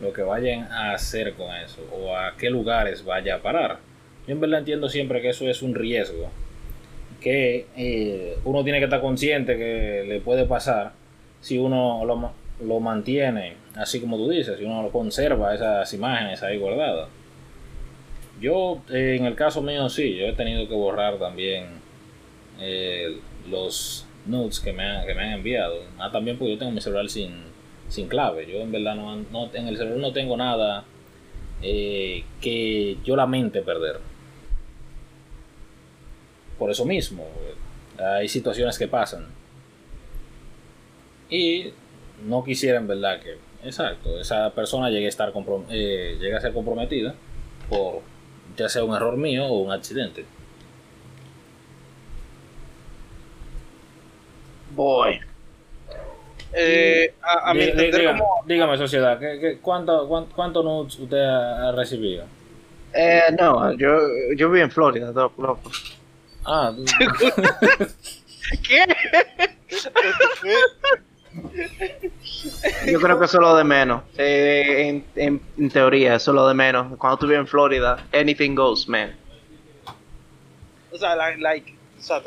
[0.00, 1.82] lo que vayan a hacer con eso?
[1.92, 3.78] O a qué lugares vaya a parar.
[4.26, 6.30] Yo en verdad entiendo siempre que eso es un riesgo
[7.20, 10.92] que eh, uno tiene que estar consciente que le puede pasar
[11.40, 12.30] si uno lo,
[12.66, 17.08] lo mantiene así como tú dices, si uno lo conserva esas imágenes ahí guardadas.
[18.40, 21.66] Yo, eh, en el caso mío, sí, yo he tenido que borrar también
[22.60, 23.18] eh,
[23.50, 25.76] los nudes que me, han, que me han enviado.
[25.98, 27.30] Ah, también porque yo tengo mi celular sin,
[27.88, 28.46] sin clave.
[28.50, 30.84] Yo en verdad no, no- en el celular no tengo nada
[31.62, 33.96] eh, que yo lamente perder
[36.58, 37.26] por eso mismo.
[37.98, 39.26] Hay situaciones que pasan.
[41.30, 41.72] Y
[42.26, 43.36] no quisiera en verdad que,
[43.66, 47.14] exacto, esa persona llegue a estar comprom- eh, llegue a ser comprometida
[47.68, 48.00] por
[48.56, 50.24] ya sea un error mío o un accidente.
[54.74, 55.20] Boy.
[56.52, 60.98] Eh, a, a mi Dí- dígame, como- dígame, sociedad, ¿qué, qué- cuánto, cuánto, cuánto nudes
[60.98, 62.24] usted ha, ha recibido?
[62.94, 63.98] Eh, no, yo,
[64.34, 65.60] yo vivo en Florida, loco.
[66.50, 66.72] Ah,
[68.66, 68.86] ¿Qué?
[72.90, 74.02] Yo creo que eso es lo de menos.
[74.16, 76.96] Eh, en, en, en teoría, eso es lo de menos.
[76.96, 79.14] Cuando vives en Florida, anything goes, man.
[80.90, 82.22] O sea, la- like, o sea,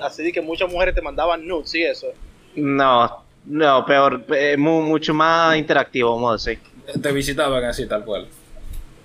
[0.00, 2.06] así de que muchas mujeres te mandaban nudes y eso.
[2.54, 6.62] No, no, peor, eh, mu- mucho más interactivo, vamos a decir.
[7.00, 8.28] te visitaban así, tal cual.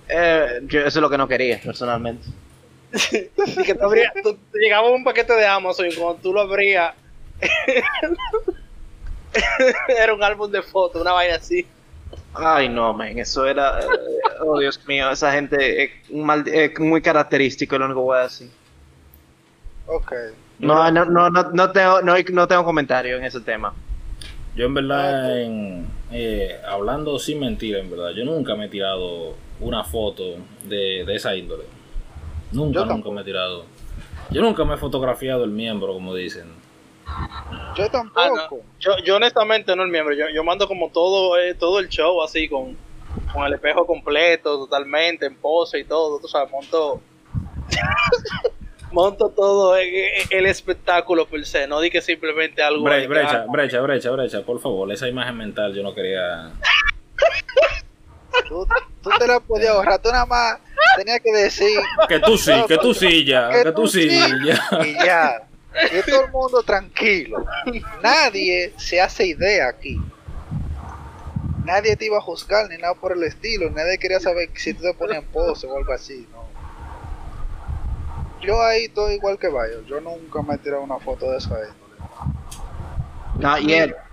[0.08, 2.28] Eh, yo- eso es lo que no quería, personalmente.
[3.46, 6.94] Y que tú- te llegaba un paquete de Amazon y cuando tú lo abrías,
[9.88, 11.66] era un álbum de fotos, una vaina así.
[12.34, 13.78] Ay, no, man, eso era.
[14.40, 18.18] oh, Dios mío, esa gente es, un mal- es muy característico, lo único que voy
[18.18, 18.50] a decir.
[19.86, 20.12] Ok.
[20.58, 23.74] No, no, no, no, no tengo, no, no tengo comentario en ese tema.
[24.54, 29.34] Yo en verdad, en, eh, hablando sin mentir, en verdad, yo nunca me he tirado
[29.60, 31.64] una foto de, de esa índole.
[32.52, 33.64] Nunca, Yo nunca me he tirado.
[34.30, 36.46] Yo nunca me he fotografiado el miembro, como dicen.
[37.76, 38.20] Yo tampoco.
[38.20, 38.58] Ah, no.
[38.80, 42.22] Yo, yo honestamente no el miembro, yo, yo mando como todo eh, todo el show
[42.22, 42.76] así con,
[43.32, 47.00] con el espejo completo, totalmente, en pose y todo, tú sabes, monto
[48.92, 52.84] monto todo el espectáculo per se, no di que simplemente algo.
[52.84, 56.50] Brecha, ah, brecha, brecha, brecha, por favor, esa imagen mental yo no quería.
[58.48, 58.66] Tú,
[59.02, 60.58] tú te la podías ahorrar, tú nada más
[60.96, 61.78] tenías que decir
[62.08, 64.08] Que tú sí, que tú sí ya, que tú sí
[64.44, 64.60] ya.
[64.84, 65.42] y ya.
[65.92, 67.44] Y todo el mundo tranquilo.
[68.02, 70.00] Nadie se hace idea aquí.
[71.64, 73.70] Nadie te iba a juzgar ni nada por el estilo.
[73.70, 76.26] Nadie quería saber si tú te ponías en pose o algo así.
[76.32, 76.46] No.
[78.40, 79.82] Yo ahí estoy igual que Bayo.
[79.82, 81.74] Yo nunca me he tirado una foto de esa índole.
[83.38, 84.05] Not yet.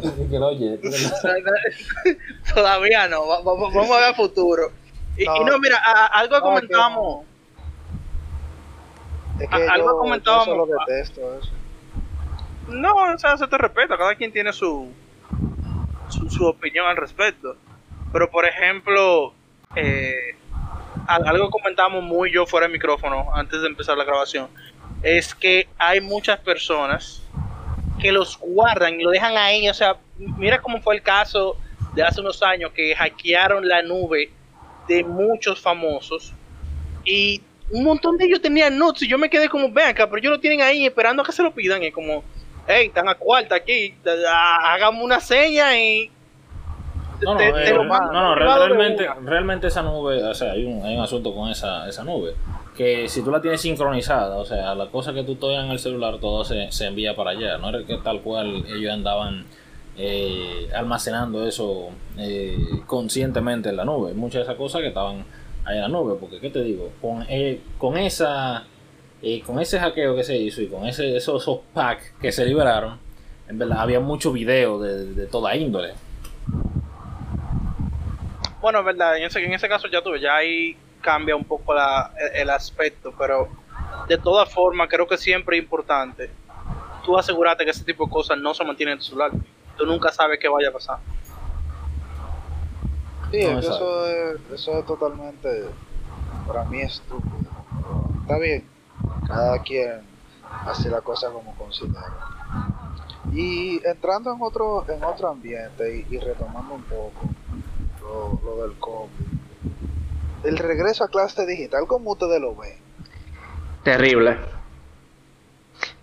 [0.30, 0.78] Que lo oye,
[2.54, 4.70] Todavía no, va- va- vamos a ver a futuro.
[5.16, 7.24] Y y no, mira, a- a- algo No, comentábamos.
[9.38, 11.50] Es A- que algo yo, yo comentábamos- solo detesto eso.
[12.68, 14.92] No, o sea, se te respeta, cada quien tiene su,
[16.08, 17.56] su, su opinión al respecto.
[18.12, 19.32] Pero, por ejemplo,
[19.74, 20.36] eh,
[21.06, 24.48] al- algo comentábamos muy yo fuera de micrófono antes de empezar la grabación,
[25.02, 27.19] es que hay muchas personas
[28.00, 29.68] que los guardan y lo dejan ahí.
[29.68, 31.56] O sea, mira cómo fue el caso
[31.94, 34.30] de hace unos años que hackearon la nube
[34.88, 36.32] de muchos famosos
[37.04, 37.40] y
[37.70, 40.32] un montón de ellos tenían notes y yo me quedé como, ven acá, pero ellos
[40.32, 42.24] lo tienen ahí esperando a que se lo pidan y como,
[42.66, 43.94] hey, están a cuarta aquí,
[44.64, 46.10] hagamos una seña y...
[47.22, 50.96] No, no, te- eh, no, no, realmente, realmente esa nube, o sea, hay un, hay
[50.96, 52.34] un asunto con esa, esa nube.
[52.80, 55.78] Que si tú la tienes sincronizada, o sea, la cosa que tú tocas en el
[55.78, 57.58] celular, todo se, se envía para allá.
[57.58, 59.44] No era que tal cual ellos andaban
[59.98, 62.56] eh, almacenando eso eh,
[62.86, 64.14] conscientemente en la nube.
[64.14, 65.26] Muchas de esas cosas que estaban
[65.66, 66.16] ahí en la nube.
[66.18, 66.90] Porque, ¿qué te digo?
[67.02, 68.64] Con, eh, con esa
[69.44, 72.98] con ese hackeo que se hizo y con ese, esos, esos packs que se liberaron,
[73.46, 75.92] en verdad había mucho video de, de toda índole.
[78.62, 81.74] Bueno, es verdad, en ese, en ese caso ya tuve, ya ahí cambia un poco
[81.74, 83.48] la, el, el aspecto, pero
[84.08, 86.30] de todas formas creo que siempre es importante
[87.04, 89.30] tú asegurarte que ese tipo de cosas no se mantienen en tu celular.
[89.76, 90.98] Tú nunca sabes qué vaya a pasar.
[93.30, 94.06] Sí, No, es que exacto.
[94.06, 95.64] eso es, eso es totalmente,
[96.46, 97.50] para mí, estúpido.
[98.22, 98.66] Está bien,
[99.26, 100.00] cada quien
[100.66, 102.02] hace la cosa como considera.
[103.32, 107.20] Y entrando en otro, en otro ambiente y, y retomando un poco
[108.02, 109.08] lo, lo del COVID,
[110.44, 112.74] el regreso a clase digital, ¿cómo ustedes lo ven?
[113.82, 114.38] Terrible.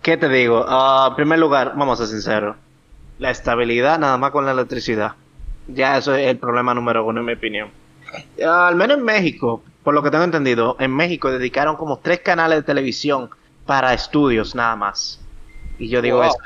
[0.02, 0.64] ¿Qué te digo?
[0.66, 2.56] Ah, en primer lugar, vamos a ser sinceros.
[3.18, 5.12] La estabilidad nada más con la electricidad.
[5.66, 7.70] Ya eso es el problema número uno en mi opinión.
[8.44, 12.58] Al menos en México, por lo que tengo entendido, en México dedicaron como tres canales
[12.58, 13.28] de televisión
[13.66, 15.20] para estudios nada más.
[15.78, 16.26] Y yo digo, Wow.
[16.28, 16.38] eso,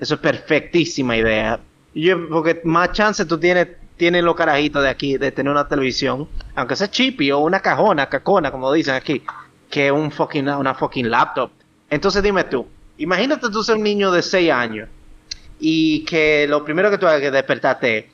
[0.00, 1.60] eso es perfectísima idea.
[1.94, 3.68] Yo, porque más chance tú tienes,
[4.02, 8.08] tienes los carajitos de aquí de tener una televisión, aunque sea chippy o una cajona,
[8.08, 9.22] cacona, como dicen aquí,
[9.70, 11.52] que un fucking, una fucking laptop.
[11.88, 12.66] Entonces dime tú,
[12.98, 14.88] imagínate tú ser un niño de 6 años
[15.60, 18.10] y que lo primero que tú hagas es despertarte,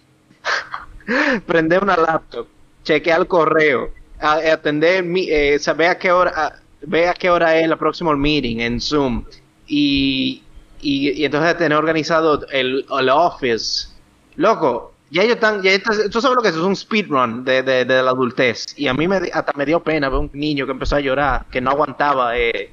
[1.47, 2.47] prender una laptop,
[2.85, 7.79] chequear el correo, atender, mi, eh, saber a qué hora, a qué hora es el
[7.79, 9.25] próximo meeting en Zoom
[9.67, 10.43] y,
[10.83, 13.89] y, y entonces tener organizado el, el office.
[14.37, 15.71] Loco, ya ellos están, ya
[16.11, 18.67] tú sabes lo que es, es un speedrun de, de, la adultez.
[18.77, 21.47] Y a mí me, hasta me dio pena ver un niño que empezó a llorar,
[21.51, 22.73] que no aguantaba eh,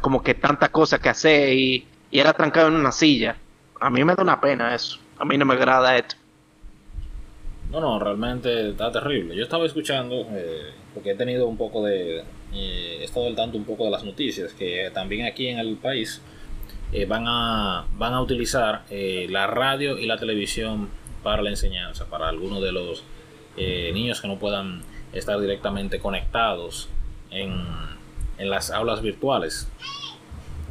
[0.00, 3.36] como que tantas cosas que hacer y, y era trancado en una silla.
[3.80, 4.98] A mí me da una pena eso.
[5.18, 6.16] A mí no me agrada esto.
[7.70, 9.34] No, no, realmente está terrible.
[9.36, 12.18] Yo estaba escuchando, eh, porque he tenido un poco de...
[12.52, 15.76] eh, he estado al tanto un poco de las noticias, que también aquí en el
[15.76, 16.20] país
[16.92, 20.88] eh, van, a, van a utilizar la radio y la televisión
[21.22, 23.04] para la enseñanza, para algunos de los
[23.56, 26.88] eh, niños que no puedan estar directamente conectados
[27.30, 27.64] en,
[28.38, 29.68] en las aulas virtuales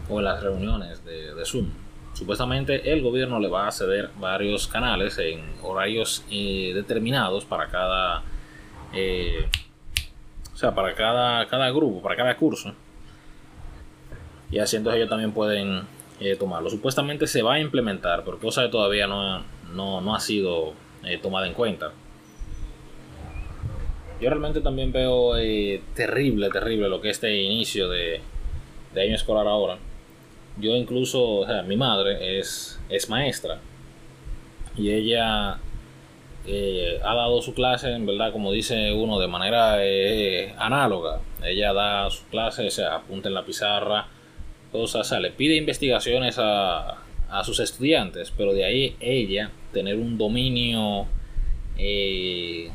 [0.10, 1.70] o en las reuniones de, Zoom.
[2.14, 8.24] Supuestamente el gobierno le va a ceder varios canales en horarios eh, determinados para cada,
[8.93, 9.47] eh,
[10.54, 12.74] o sea, para cada, cada grupo, para cada curso.
[14.52, 15.84] Y así entonces ellos también pueden
[16.38, 16.70] tomarlo.
[16.70, 19.41] Supuestamente se va a implementar, pero cosa que todavía no,
[19.74, 21.91] no, no ha sido eh, tomada en cuenta.
[24.22, 28.22] Yo realmente también veo eh, terrible, terrible lo que es este inicio de,
[28.93, 29.78] de año escolar ahora.
[30.57, 33.59] Yo incluso, mi madre es, es maestra
[34.76, 35.59] y ella
[36.45, 41.20] eh, ha dado su clase, en verdad, como dice uno, de manera eh, análoga.
[41.43, 44.07] Ella da su clase, se apunta en la pizarra,
[44.72, 46.97] cosas, le pide investigaciones a,
[47.30, 51.07] a sus estudiantes, pero de ahí ella tener un dominio
[51.77, 52.69] eh,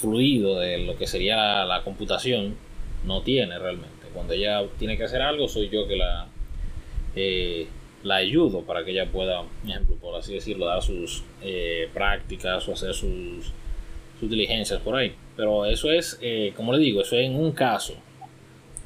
[0.00, 2.56] fluido de lo que sería la computación,
[3.04, 4.06] no tiene realmente.
[4.12, 6.26] Cuando ella tiene que hacer algo, soy yo que la,
[7.14, 7.68] eh,
[8.02, 12.68] la ayudo para que ella pueda, por ejemplo, por así decirlo, dar sus eh, prácticas
[12.68, 13.52] o hacer sus,
[14.18, 15.14] sus diligencias por ahí.
[15.36, 16.20] Pero eso es,
[16.56, 17.94] como le digo, eso es en un caso.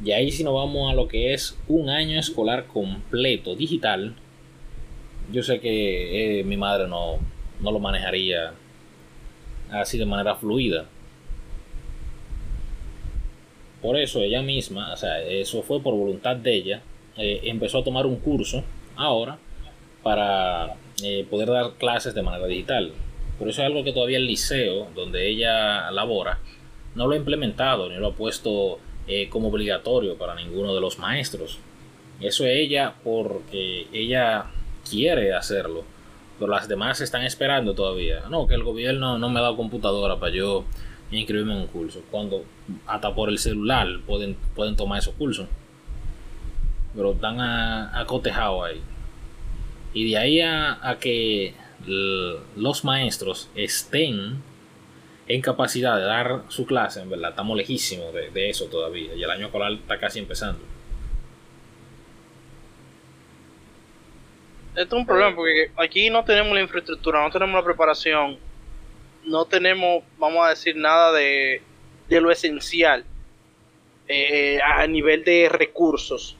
[0.04, 4.14] Y ahí si nos vamos a lo que es un año escolar completo digital,
[5.32, 7.18] yo sé que mi madre no,
[7.60, 8.52] no lo manejaría
[9.70, 10.86] así de manera fluida.
[13.82, 16.82] Por eso ella misma, o sea, eso fue por voluntad de ella,
[17.16, 18.64] eh, empezó a tomar un curso
[18.96, 19.38] ahora
[20.02, 22.92] para eh, poder dar clases de manera digital.
[23.38, 26.38] Por eso es algo que todavía el liceo, donde ella labora,
[26.94, 30.98] no lo ha implementado ni lo ha puesto eh, como obligatorio para ninguno de los
[30.98, 31.58] maestros.
[32.20, 34.46] Eso es ella porque ella
[34.89, 35.85] quiere hacerlo
[36.39, 38.24] pero las demás están esperando todavía.
[38.28, 40.64] No, que el gobierno no me ha dado computadora para yo
[41.11, 42.03] inscribirme en un curso.
[42.11, 42.45] Cuando
[42.87, 45.49] hasta por el celular pueden, pueden tomar esos cursos.
[46.95, 48.80] Pero están acotejados ahí.
[49.93, 51.55] Y de ahí a, que
[51.87, 54.43] los maestros estén
[55.26, 59.14] en capacidad de dar su clase, en verdad, estamos lejísimos de, de eso todavía.
[59.14, 60.61] Y el año escolar está casi empezando.
[64.76, 68.38] Esto es un problema porque aquí no tenemos la infraestructura, no tenemos la preparación,
[69.24, 71.62] no tenemos, vamos a decir, nada de,
[72.08, 73.04] lo esencial
[74.08, 76.36] eh, a nivel de recursos.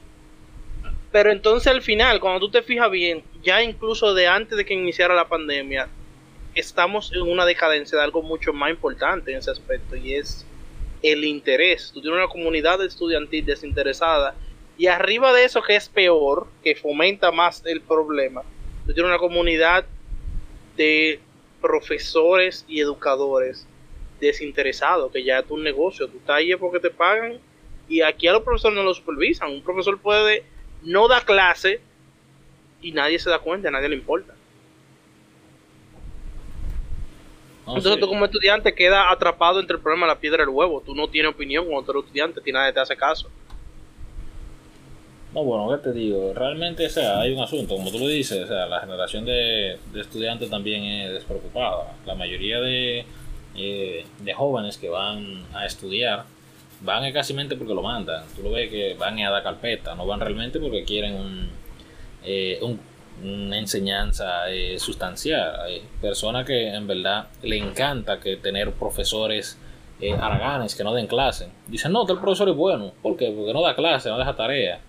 [1.13, 4.73] Pero entonces al final, cuando tú te fijas bien, ya incluso de antes de que
[4.73, 5.87] iniciara la pandemia,
[6.55, 10.45] estamos en una decadencia de algo mucho más importante en ese aspecto y es
[11.01, 11.91] el interés.
[11.93, 14.35] Tú tienes una comunidad estudiantil desinteresada
[14.77, 18.41] y arriba de eso, que es peor, que fomenta más el problema,
[18.85, 19.85] tú tienes una comunidad
[20.75, 21.19] de
[21.61, 23.67] profesores y educadores
[24.19, 27.39] desinteresados, que ya es un negocio, tú estás ahí porque te pagan
[27.87, 29.51] y aquí a los profesores no lo supervisan.
[29.51, 30.43] Un profesor puede
[30.83, 31.79] no dar clase
[32.81, 34.33] y nadie se da cuenta, a nadie le importa.
[37.67, 40.81] Entonces tú como estudiante quedas atrapado entre el problema de la piedra y el huevo.
[40.85, 43.29] Tú no tienes opinión como otro estudiante, y nadie te hace caso.
[45.35, 46.31] No, bueno, ¿qué te digo?
[46.33, 49.77] Realmente, o sea, hay un asunto, como tú lo dices, o sea, la generación de,
[49.93, 51.91] estudiantes también es despreocupada.
[52.05, 53.05] La mayoría de,
[53.57, 56.23] eh, de jóvenes que van a estudiar
[56.79, 58.23] van casi porque lo mandan.
[58.33, 61.49] Tú lo ves que van a dar carpeta, no van realmente porque quieren un,
[62.23, 62.61] eh,
[63.21, 65.59] una enseñanza eh, sustancial.
[65.65, 69.59] Hay personas que en verdad le encanta que tener profesores
[70.17, 71.49] haraganes que no den clase.
[71.67, 72.93] Dicen, no, que el profesor es bueno.
[73.01, 73.33] ¿Por qué?
[73.35, 74.79] Porque no da clase, no deja tarea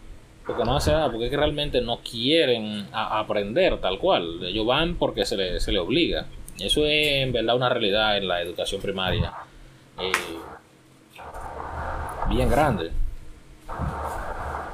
[0.47, 4.44] porque no hace nada, porque es que realmente no quieren aprender tal cual.
[4.44, 6.26] Ellos van porque se les le obliga.
[6.59, 9.32] Eso es en verdad una realidad en la educación primaria
[10.01, 10.12] eh,
[12.28, 12.92] bien grande.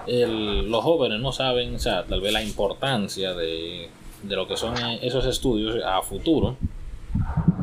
[0.07, 3.89] los jóvenes no saben, o sea, tal vez la importancia de,
[4.23, 6.57] de lo que son esos estudios a futuro.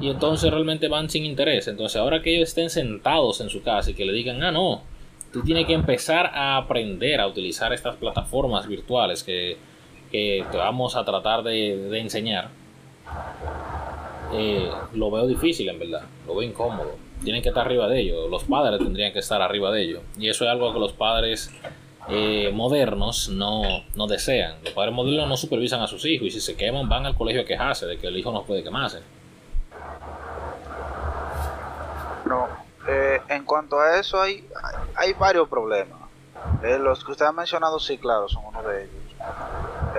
[0.01, 1.67] Y entonces realmente van sin interés.
[1.67, 4.81] Entonces ahora que ellos estén sentados en su casa y que le digan, ah, no,
[5.31, 9.57] tú tienes que empezar a aprender a utilizar estas plataformas virtuales que,
[10.11, 12.49] te vamos a tratar de, enseñar.
[14.33, 16.95] Eh, lo veo difícil en verdad, lo veo incómodo.
[17.23, 20.01] Tienen que estar arriba de ello, los padres tendrían que estar arriba de ello.
[20.17, 21.53] Y eso es algo que los padres
[22.07, 24.55] eh, modernos no, no, desean.
[24.63, 27.41] Los padres modernos no supervisan a sus hijos y si se queman van al colegio
[27.41, 28.99] a quejarse de que el hijo no puede quemarse.
[32.25, 32.47] No,
[32.87, 34.47] eh, en cuanto a eso, hay,
[34.95, 35.99] hay varios problemas.
[36.63, 38.95] Eh, los que usted ha mencionado, sí, claro, son uno de ellos.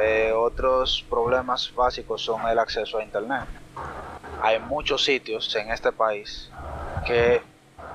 [0.00, 3.44] Eh, otros problemas básicos son el acceso a Internet.
[4.42, 6.50] Hay muchos sitios en este país
[7.06, 7.42] que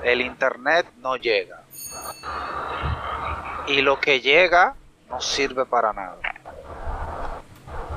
[0.03, 1.63] el Internet no llega.
[3.67, 4.75] Y lo que llega
[5.09, 6.17] no sirve para nada.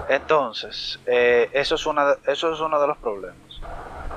[0.08, 1.86] Entonces, eso, es
[2.26, 3.47] eso es uno de los problemas.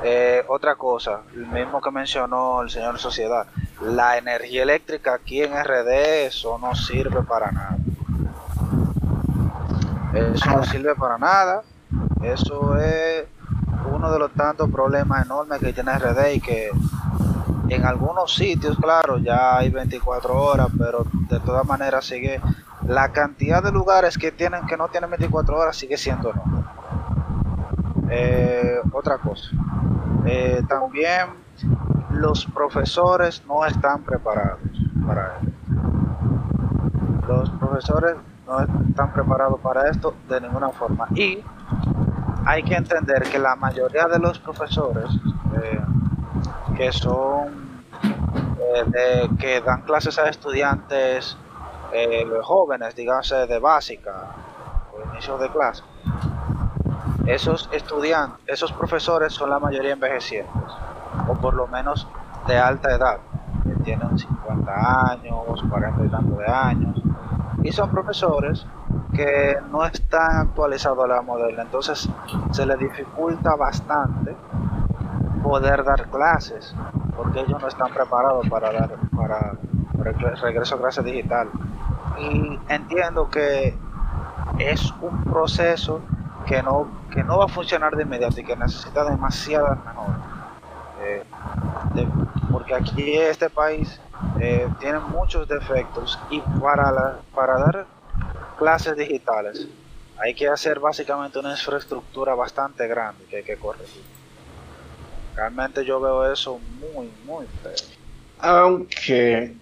[0.03, 3.45] Eh, otra cosa, el mismo que mencionó el señor Sociedad,
[3.81, 7.77] la energía eléctrica aquí en RD eso no sirve para nada.
[10.13, 11.63] Eso no sirve para nada.
[12.23, 13.25] Eso es
[13.91, 16.71] uno de los tantos problemas enormes que tiene RD y que
[17.69, 22.41] en algunos sitios, claro, ya hay 24 horas, pero de todas maneras sigue
[22.87, 26.65] la cantidad de lugares que tienen que no tienen 24 horas sigue siendo no.
[28.09, 29.51] Eh, otra cosa,
[30.26, 31.28] eh, también
[32.11, 34.59] los profesores no están preparados
[35.05, 35.51] para esto.
[37.28, 38.15] Los profesores
[38.47, 41.07] no están preparados para esto de ninguna forma.
[41.15, 41.43] Y
[42.45, 45.09] hay que entender que la mayoría de los profesores
[45.61, 45.82] eh,
[46.76, 47.84] que son
[48.59, 51.38] eh, de que dan clases a estudiantes
[51.93, 54.28] eh, jóvenes, dígase de básica
[54.93, 55.84] o inicio de clase,
[57.34, 60.71] esos estudiantes, esos profesores son la mayoría envejecientes,
[61.27, 62.07] o por lo menos
[62.47, 63.17] de alta edad,
[63.63, 67.01] que tienen 50 años, 40 y tanto de años,
[67.63, 68.65] y son profesores
[69.13, 72.09] que no están actualizados a la moderna, entonces
[72.51, 74.36] se les dificulta bastante
[75.43, 76.75] poder dar clases,
[77.15, 79.53] porque ellos no están preparados para dar para,
[80.03, 81.49] regreso a clase digital.
[82.19, 83.77] Y entiendo que
[84.59, 86.01] es un proceso
[86.45, 90.16] que no, que no va a funcionar de inmediato y que necesita demasiada mejor.
[91.03, 91.24] Eh,
[92.51, 93.99] porque aquí este país
[94.39, 97.86] eh, tiene muchos defectos y para, para dar
[98.57, 99.68] clases digitales
[100.20, 104.03] hay que hacer básicamente una infraestructura bastante grande que hay que corregir.
[105.36, 107.74] Realmente yo veo eso muy, muy feo.
[108.39, 109.55] Aunque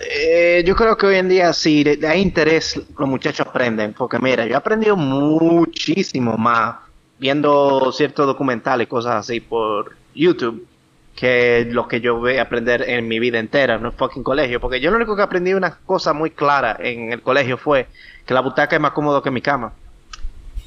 [0.00, 4.44] eh, yo creo que hoy en día si hay interés los muchachos aprenden, porque mira,
[4.46, 6.89] yo he aprendido muchísimo más
[7.20, 10.66] viendo ciertos documentales y cosas así por YouTube
[11.14, 14.58] que lo que yo voy a aprender en mi vida entera en un fucking colegio,
[14.58, 17.88] porque yo lo único que aprendí una cosa muy clara en el colegio fue
[18.24, 19.74] que la butaca es más cómodo que mi cama.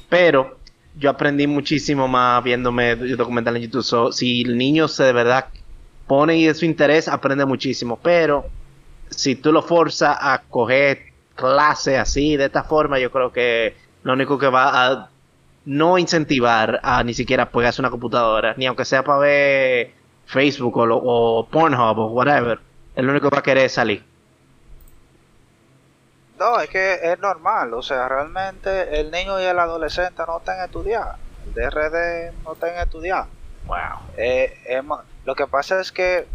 [0.08, 0.58] Pero
[0.96, 4.12] yo aprendí muchísimo más viéndome documentales en YouTube.
[4.12, 5.46] si el niño se de verdad
[6.06, 7.98] pone y de su interés, aprende muchísimo.
[8.00, 8.44] Pero
[9.10, 13.74] si tú lo forzas a coger clase así, de esta forma, yo creo que
[14.04, 15.10] lo único que va a
[15.64, 19.94] no incentivar a ni siquiera pegarse una computadora, ni aunque sea para ver
[20.26, 22.60] Facebook o, o Pornhub o whatever,
[22.94, 24.04] el único que va a querer salir.
[26.38, 30.60] No, es que es normal, o sea, realmente el niño y el adolescente no están
[30.64, 33.26] estudiar, el DRD no están estudiar.
[33.66, 33.76] Wow.
[34.16, 34.82] Eh,
[35.24, 36.26] lo que pasa es que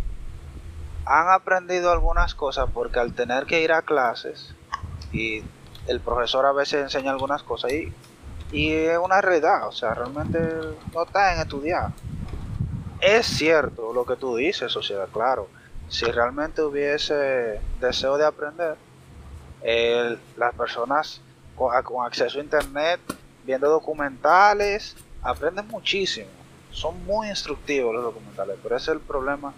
[1.06, 4.56] han aprendido algunas cosas porque al tener que ir a clases
[5.12, 5.44] y
[5.88, 7.94] el profesor a veces enseña algunas cosas y,
[8.52, 10.40] y es una realidad, o sea, realmente
[10.94, 11.92] no están en estudiar.
[13.00, 15.48] Es cierto lo que tú dices, sociedad, claro.
[15.88, 18.76] Si realmente hubiese deseo de aprender,
[20.38, 21.22] las personas
[21.56, 23.00] con, acceso a internet,
[23.46, 26.30] viendo documentales, aprenden muchísimo.
[26.72, 29.54] Son muy instructivos los documentales, pero ese es el problema,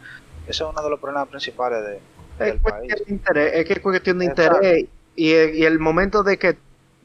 [0.47, 2.93] ese es uno de los problemas principales de, del país.
[2.93, 4.85] es que es cuestión de interés
[5.15, 6.57] y, y, el momento de que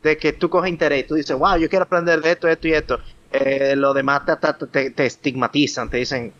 [0.06, 2.72] de que tú coges interés, tú dices, wow, yo quiero aprender de esto, esto y
[2.72, 3.00] esto
[3.32, 4.22] eh, lo demás
[4.70, 6.32] te, te, estigmatizan, te dicen,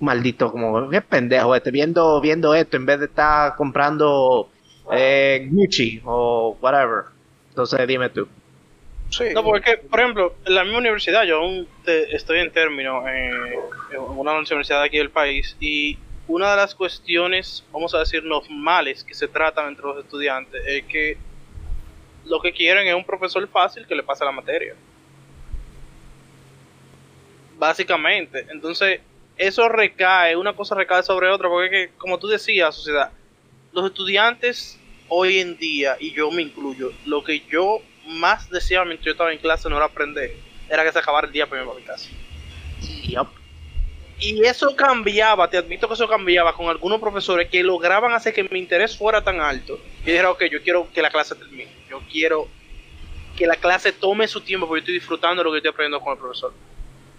[0.00, 4.48] maldito, como, qué pendejo este, viendo, viendo esto en vez de estar comprando
[4.92, 7.06] eh, Gucci o whatever.
[7.50, 8.28] Entonces, dime tú.
[9.10, 9.24] Sí.
[9.34, 13.42] No, porque, por ejemplo, en la misma universidad, yo aún estoy en término en
[13.98, 15.98] una universidad aquí del país y
[16.28, 20.84] una de las cuestiones, vamos a decir, normales que se tratan entre los estudiantes es
[20.84, 21.16] que
[22.24, 24.74] lo que quieren es un profesor fácil que le pase la materia
[27.58, 28.46] básicamente.
[28.50, 29.00] Entonces,
[29.36, 33.10] eso recae, una cosa recae sobre otra, porque como tú decías, sociedad,
[33.72, 39.06] los estudiantes hoy en día, y yo me incluyo, lo que yo más deseaba mientras
[39.06, 40.34] yo estaba en clase no era aprender,
[40.68, 42.08] era que se acabara el día para irme mi casa.
[44.20, 48.42] Y eso cambiaba, te admito que eso cambiaba con algunos profesores que lograban hacer que
[48.42, 49.78] mi interés fuera tan alto.
[50.02, 52.48] Y dijera, ok, yo quiero que la clase termine, yo quiero
[53.36, 56.04] que la clase tome su tiempo porque yo estoy disfrutando de lo que estoy aprendiendo
[56.04, 56.52] con el profesor.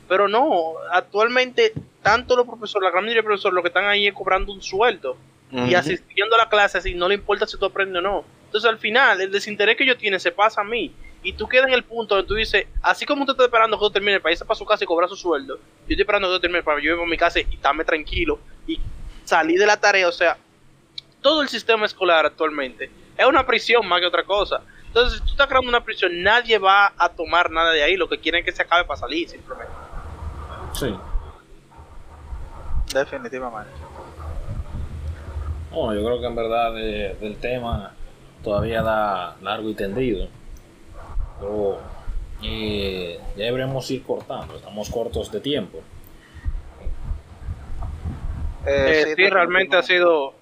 [0.09, 1.71] Pero no, actualmente
[2.01, 4.61] tanto los profesores, la gran mayoría de profesores, lo que están ahí es cobrando un
[4.61, 5.17] sueldo
[5.51, 8.25] y asistiendo a la clase así, no le importa si tú aprendes o no.
[8.45, 10.91] Entonces al final, el desinterés que ellos tienen se pasa a mí.
[11.21, 13.85] Y tú quedas en el punto donde tú dices, así como tú estás esperando que
[13.85, 16.35] tú termine el país para su casa y cobrar su sueldo, yo estoy esperando que
[16.35, 18.79] tú termine para yo ir a mi casa y estarme tranquilo y
[19.25, 20.07] salir de la tarea.
[20.07, 20.37] O sea,
[21.21, 24.61] todo el sistema escolar actualmente es una prisión más que otra cosa.
[24.87, 27.97] Entonces, si tú estás creando una prisión, nadie va a tomar nada de ahí.
[27.97, 29.71] Lo que quieren es que se acabe para salir, simplemente.
[30.73, 30.95] Sí.
[32.93, 33.71] Definitivamente.
[35.71, 37.93] Bueno, yo creo que en verdad del tema
[38.43, 40.27] todavía da largo y tendido.
[41.39, 41.79] Pero
[42.43, 45.79] eh, ya deberíamos ir cortando, estamos cortos de tiempo.
[48.65, 50.33] Eh, eh sí, realmente ha sido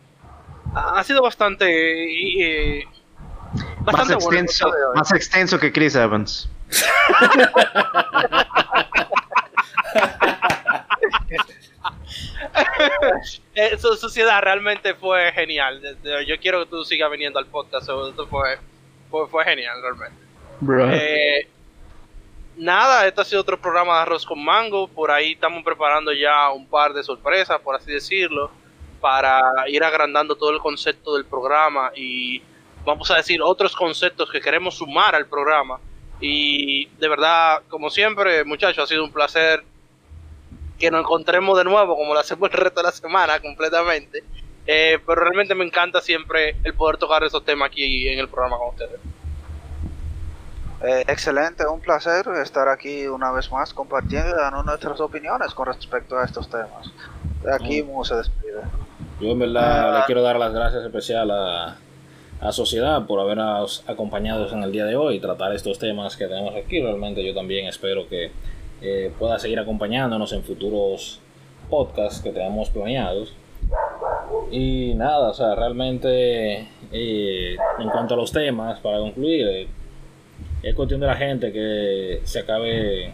[0.73, 2.83] ha sido bastante eh,
[3.79, 6.49] bastante más, extenso, más extenso que Chris Evans.
[13.55, 15.81] eh, su sociedad realmente fue genial.
[16.25, 17.89] Yo quiero que tú sigas viniendo al podcast.
[18.09, 18.57] Esto fue,
[19.09, 20.26] fue, genial, realmente.
[20.91, 21.47] Eh,
[22.57, 24.87] nada, este ha sido otro programa de Arroz con Mango.
[24.87, 28.51] Por ahí estamos preparando ya un par de sorpresas, por así decirlo.
[28.99, 32.41] para ir agrandando todo el concepto del programa y
[32.83, 35.79] vamos a decir otros conceptos que queremos sumar al programa.
[36.19, 39.63] Y de verdad, como siempre, muchachos, ha sido un placer
[40.79, 44.23] que nos encontremos de nuevo, como lo hacemos el resto de la semana completamente.
[44.65, 48.57] Eh, pero realmente me encanta siempre el poder tocar esos temas aquí en el programa
[48.57, 48.99] con ustedes.
[50.83, 55.65] Eh, excelente, un placer estar aquí una vez más compartiendo y dando nuestras opiniones con
[55.65, 56.91] respecto a estos temas.
[57.43, 58.61] De aquí Mu se despide.
[59.19, 61.77] Yo en verdad le quiero dar las gracias especial a,
[62.39, 66.27] a Sociedad por habernos acompañado en el día de hoy y tratar estos temas que
[66.27, 66.79] tenemos aquí.
[66.81, 68.31] Realmente yo también espero que
[68.81, 71.19] eh, pueda seguir acompañándonos en futuros
[71.69, 73.33] podcasts que tenemos planeados.
[74.51, 79.67] Y nada, o sea, realmente eh, en cuanto a los temas, para concluir, eh,
[80.63, 83.11] es cuestión de la gente que se acabe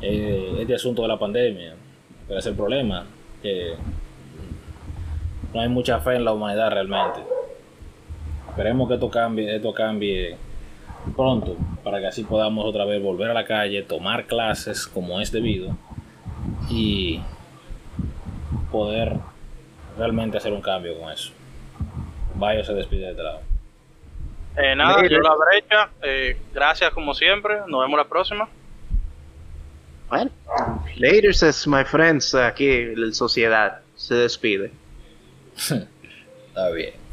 [0.00, 1.74] eh, este asunto de la pandemia.
[2.26, 3.06] Pero es el problema,
[3.42, 3.74] que
[5.52, 7.20] no hay mucha fe en la humanidad realmente.
[8.48, 10.36] Esperemos que esto cambie, esto cambie
[11.16, 15.32] pronto, para que así podamos otra vez volver a la calle, tomar clases como es
[15.32, 15.76] debido
[16.70, 17.20] y
[18.70, 19.16] poder
[19.98, 21.32] realmente hacer un cambio con eso.
[22.36, 23.53] Vaya se despide de este lado.
[24.56, 25.90] Eh, nada, yo la brecha.
[26.02, 27.58] Eh, gracias como siempre.
[27.66, 28.48] Nos vemos la próxima.
[30.08, 30.30] Bueno,
[30.96, 34.70] later says my friends aquí, la sociedad se despide.
[35.56, 37.03] Está bien.